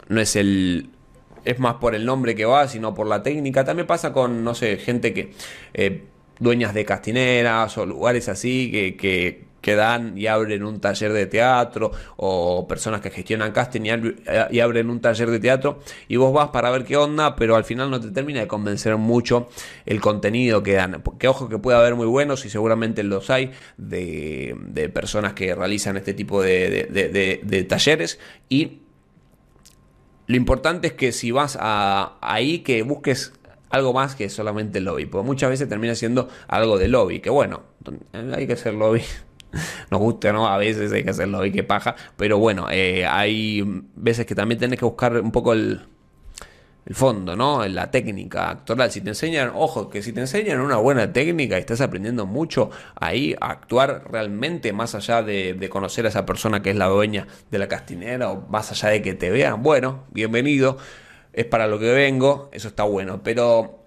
no 0.09 0.21
es 0.21 0.35
el 0.35 0.91
es 1.49 1.59
más 1.59 1.77
por 1.77 1.95
el 1.95 2.05
nombre 2.05 2.35
que 2.35 2.45
va, 2.45 2.69
sino 2.69 2.95
por 2.95 3.07
la 3.07 3.23
técnica. 3.23 3.65
También 3.65 3.87
pasa 3.87 4.13
con, 4.13 4.45
no 4.45 4.55
sé, 4.55 4.77
gente 4.77 5.15
que... 5.15 5.33
Eh, 5.75 6.03
dueñas 6.41 6.75
de 6.75 6.85
castineras 6.85 7.77
o 7.79 7.87
lugares 7.87 8.29
así 8.29 8.71
que, 8.71 8.97
que, 8.97 9.49
dan 9.75 10.17
y 10.17 10.27
abren 10.29 10.63
un 10.63 10.81
taller 10.81 11.13
de 11.13 11.27
teatro 11.27 11.91
o 12.17 12.67
personas 12.67 13.03
que 13.03 13.11
gestionan 13.11 13.53
casting 13.53 13.83
y, 13.83 14.61
abren 14.61 14.89
un 14.89 15.01
taller 15.01 15.31
de 15.31 15.41
teatro 15.41 15.81
y 16.07 16.17
vos 16.17 16.33
vas 16.33 16.49
para 16.51 16.71
ver 16.71 16.85
qué 16.85 16.97
onda, 16.97 17.37
pero 17.37 17.55
al 17.55 17.65
final 17.65 17.91
no 17.91 18.01
te 18.01 18.11
termina 18.11 18.41
de 18.41 18.47
convencer 18.47 18.97
mucho 18.97 19.49
el 19.85 20.01
contenido 20.01 20.63
que 20.63 20.73
dan. 20.73 21.03
Que 21.19 21.29
ojo 21.29 21.51
que 21.51 21.59
puede 21.59 21.77
haber 21.77 21.97
muy 21.97 22.07
buenos 22.07 22.47
y 22.47 22.51
seguramente 22.51 23.03
los 23.03 23.29
hay 23.29 23.51
de, 23.77 24.57
de 24.59 24.89
personas 24.89 25.35
que 25.35 25.55
realizan 25.55 25.99
este 25.99 26.15
tipo 26.15 26.41
de, 26.41 26.87
de, 26.91 27.41
de 27.43 27.65
talleres 27.65 28.19
y 28.49 28.79
lo 30.29 30.37
importante 30.37 30.89
es 30.89 30.93
que 30.93 31.11
si 31.11 31.31
vas 31.31 31.57
a, 31.59 32.19
ahí, 32.21 32.59
que 32.59 32.83
busques 32.83 33.33
algo 33.71 33.95
más 33.95 34.15
que 34.15 34.29
solamente 34.29 34.79
el 34.79 34.85
lobby. 34.85 35.07
Porque 35.07 35.27
muchas 35.27 35.49
veces 35.49 35.69
termina 35.71 35.95
siendo 35.95 36.29
algo 36.49 36.77
de 36.77 36.89
lobby. 36.89 37.21
Que 37.21 37.31
bueno, 37.31 37.63
hay 38.13 38.47
que 38.47 38.53
hacer 38.53 38.75
lobby. 38.75 39.03
Nos 39.91 40.01
gusta, 40.01 40.31
¿no? 40.35 40.47
A 40.47 40.59
veces 40.59 40.93
hay 40.93 41.03
que 41.03 41.11
hacer 41.11 41.29
lobby, 41.29 41.51
que 41.51 41.65
paja. 41.65 41.97
Pero 42.19 42.37
bueno, 42.37 42.67
eh, 42.71 43.07
hay 43.07 43.65
veces 43.97 44.27
que 44.27 44.35
también 44.35 44.59
tenés 44.59 44.79
que 44.79 44.85
buscar 44.85 45.19
un 45.19 45.33
poco 45.33 45.55
el, 45.55 45.81
el 46.89 46.95
fondo, 46.95 47.37
¿no? 47.37 47.69
La 47.69 47.91
técnica 47.91 48.49
actoral. 48.49 48.91
Si 48.91 49.03
te 49.03 49.11
enseñan, 49.11 49.53
ojo, 49.55 49.91
que 49.91 50.03
si 50.03 50.15
te 50.15 50.21
enseñan 50.21 50.59
una 50.61 50.79
buena 50.79 51.13
técnica 51.13 51.59
y 51.59 51.61
estás 51.61 51.83
aprendiendo 51.83 52.25
mucho 52.25 52.71
ahí 52.95 53.37
a 53.43 53.51
actuar 53.51 54.11
realmente 54.11 54.73
más 54.73 54.95
allá 54.95 55.23
de, 55.23 55.53
de, 55.53 55.69
conocer 55.69 56.07
a 56.07 56.09
esa 56.09 56.25
persona 56.25 56.63
que 56.63 56.71
es 56.71 56.77
la 56.77 56.87
dueña 56.87 57.27
de 57.51 57.59
la 57.59 57.69
castinera 57.69 58.31
o 58.31 58.49
más 58.49 58.73
allá 58.73 58.89
de 58.89 59.03
que 59.03 59.13
te 59.13 59.29
vean, 59.29 59.63
bueno, 59.63 60.05
bienvenido, 60.13 60.79
es 61.35 61.45
para 61.45 61.67
lo 61.67 61.79
que 61.79 61.93
vengo, 61.93 62.49
eso 62.53 62.69
está 62.69 62.85
bueno, 62.85 63.21
pero 63.23 63.85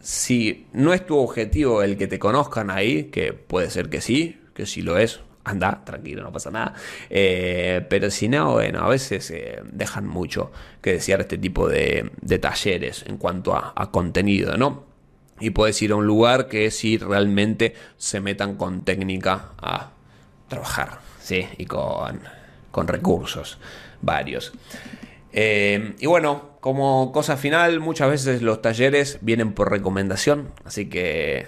si 0.00 0.66
no 0.72 0.94
es 0.94 1.04
tu 1.04 1.18
objetivo 1.18 1.82
el 1.82 1.98
que 1.98 2.06
te 2.06 2.18
conozcan 2.18 2.70
ahí, 2.70 3.04
que 3.04 3.34
puede 3.34 3.68
ser 3.68 3.90
que 3.90 4.00
sí, 4.00 4.40
que 4.54 4.64
sí 4.64 4.80
lo 4.80 4.96
es, 4.96 5.20
anda, 5.48 5.82
tranquilo, 5.84 6.22
no 6.22 6.32
pasa 6.32 6.50
nada. 6.50 6.74
Eh, 7.10 7.84
pero 7.88 8.10
si 8.10 8.28
no, 8.28 8.52
bueno, 8.52 8.80
a 8.80 8.88
veces 8.88 9.30
eh, 9.30 9.60
dejan 9.64 10.06
mucho 10.06 10.52
que 10.80 10.92
desear 10.92 11.20
este 11.20 11.38
tipo 11.38 11.68
de, 11.68 12.10
talleres 12.40 13.04
en 13.06 13.16
cuanto 13.16 13.54
a, 13.54 13.90
contenido, 13.90 14.56
¿no? 14.56 14.84
Y 15.40 15.50
puedes 15.50 15.80
ir 15.82 15.92
a 15.92 15.96
un 15.96 16.06
lugar 16.06 16.48
que 16.48 16.70
si 16.70 16.98
realmente 16.98 17.74
se 17.96 18.20
metan 18.20 18.56
con 18.56 18.84
técnica 18.84 19.52
a 19.58 19.90
trabajar, 20.48 20.98
¿sí? 21.20 21.46
Y 21.58 21.66
con, 21.66 22.20
con 22.70 22.88
recursos 22.88 23.58
varios. 24.00 24.52
Eh, 25.32 25.94
y 25.98 26.06
bueno, 26.06 26.58
como 26.60 27.12
cosa 27.12 27.36
final, 27.36 27.80
muchas 27.80 28.10
veces 28.10 28.42
los 28.42 28.62
talleres 28.62 29.18
vienen 29.20 29.52
por 29.52 29.70
recomendación, 29.70 30.50
así 30.64 30.88
que 30.88 31.46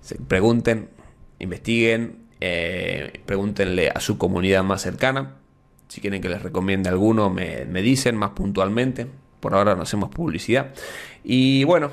se 0.00 0.16
pregunten, 0.16 0.90
investiguen, 1.38 2.27
eh, 2.40 3.20
pregúntenle 3.26 3.90
a 3.90 4.00
su 4.00 4.18
comunidad 4.18 4.62
más 4.62 4.82
cercana. 4.82 5.36
Si 5.88 6.00
quieren 6.00 6.20
que 6.20 6.28
les 6.28 6.42
recomiende 6.42 6.88
alguno, 6.88 7.30
me, 7.30 7.64
dicen 7.82 8.16
más 8.16 8.30
puntualmente. 8.30 9.06
Por 9.40 9.54
ahora 9.54 9.74
no 9.74 9.82
hacemos 9.82 10.10
publicidad. 10.10 10.74
Y 11.24 11.64
bueno, 11.64 11.90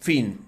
fin. 0.00 0.40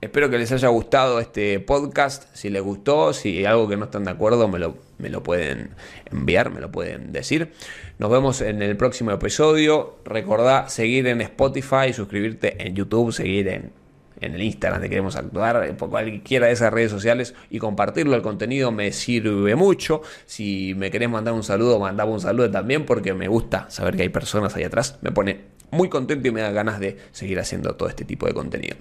Espero 0.00 0.30
que 0.30 0.38
les 0.38 0.50
haya 0.50 0.68
gustado 0.68 1.20
este 1.20 1.60
podcast. 1.60 2.34
Si 2.34 2.48
les 2.48 2.62
gustó, 2.62 3.12
si 3.12 3.38
hay 3.38 3.44
algo 3.44 3.68
que 3.68 3.76
no 3.76 3.84
están 3.84 4.04
de 4.04 4.10
acuerdo, 4.10 4.48
me 4.48 4.58
lo, 4.58 4.78
me 4.96 5.10
lo 5.10 5.22
pueden 5.22 5.74
enviar, 6.10 6.50
me 6.50 6.60
lo 6.60 6.72
pueden 6.72 7.12
decir. 7.12 7.52
Nos 7.98 8.10
vemos 8.10 8.40
en 8.40 8.62
el 8.62 8.78
próximo 8.78 9.10
episodio. 9.10 9.98
Recordá 10.06 10.70
seguir 10.70 11.06
en 11.06 11.20
Spotify, 11.20 11.92
suscribirte 11.92 12.66
en 12.66 12.74
YouTube, 12.74 13.12
seguir 13.12 13.48
en 13.48 13.72
en 14.20 14.34
el 14.34 14.42
Instagram 14.42 14.80
de 14.80 14.88
Queremos 14.88 15.16
Actuar, 15.16 15.76
por 15.76 15.90
cualquiera 15.90 16.46
de 16.46 16.52
esas 16.52 16.72
redes 16.72 16.90
sociales 16.90 17.34
y 17.50 17.58
compartirlo. 17.58 18.14
El 18.14 18.22
contenido 18.22 18.70
me 18.72 18.92
sirve 18.92 19.54
mucho. 19.56 20.02
Si 20.26 20.74
me 20.76 20.90
querés 20.90 21.08
mandar 21.08 21.34
un 21.34 21.42
saludo, 21.42 21.78
mandame 21.78 22.12
un 22.12 22.20
saludo 22.20 22.50
también 22.50 22.86
porque 22.86 23.14
me 23.14 23.28
gusta 23.28 23.68
saber 23.70 23.96
que 23.96 24.02
hay 24.02 24.08
personas 24.08 24.54
ahí 24.56 24.64
atrás. 24.64 24.98
Me 25.02 25.10
pone 25.10 25.40
muy 25.70 25.88
contento 25.88 26.28
y 26.28 26.30
me 26.30 26.40
da 26.40 26.50
ganas 26.50 26.80
de 26.80 26.98
seguir 27.12 27.38
haciendo 27.40 27.74
todo 27.74 27.88
este 27.88 28.04
tipo 28.04 28.26
de 28.26 28.34
contenido. 28.34 28.76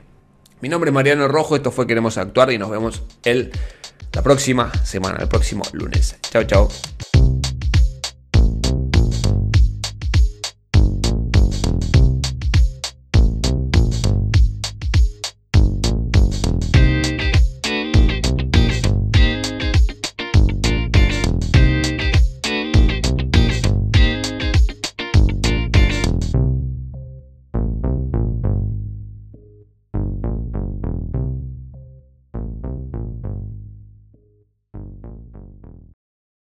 Mi 0.62 0.67
nombre 0.67 0.89
es 0.89 0.93
Mariano 0.93 1.28
Rojo, 1.28 1.56
esto 1.56 1.71
fue 1.71 1.88
Queremos 1.88 2.17
Actuar 2.17 2.52
y 2.52 2.58
nos 2.58 2.69
vemos 2.69 3.04
el, 3.23 3.52
la 4.13 4.21
próxima 4.21 4.71
semana, 4.84 5.19
el 5.21 5.30
próximo 5.30 5.63
lunes. 5.71 6.17
Chao, 6.32 6.43
chao. 6.43 6.69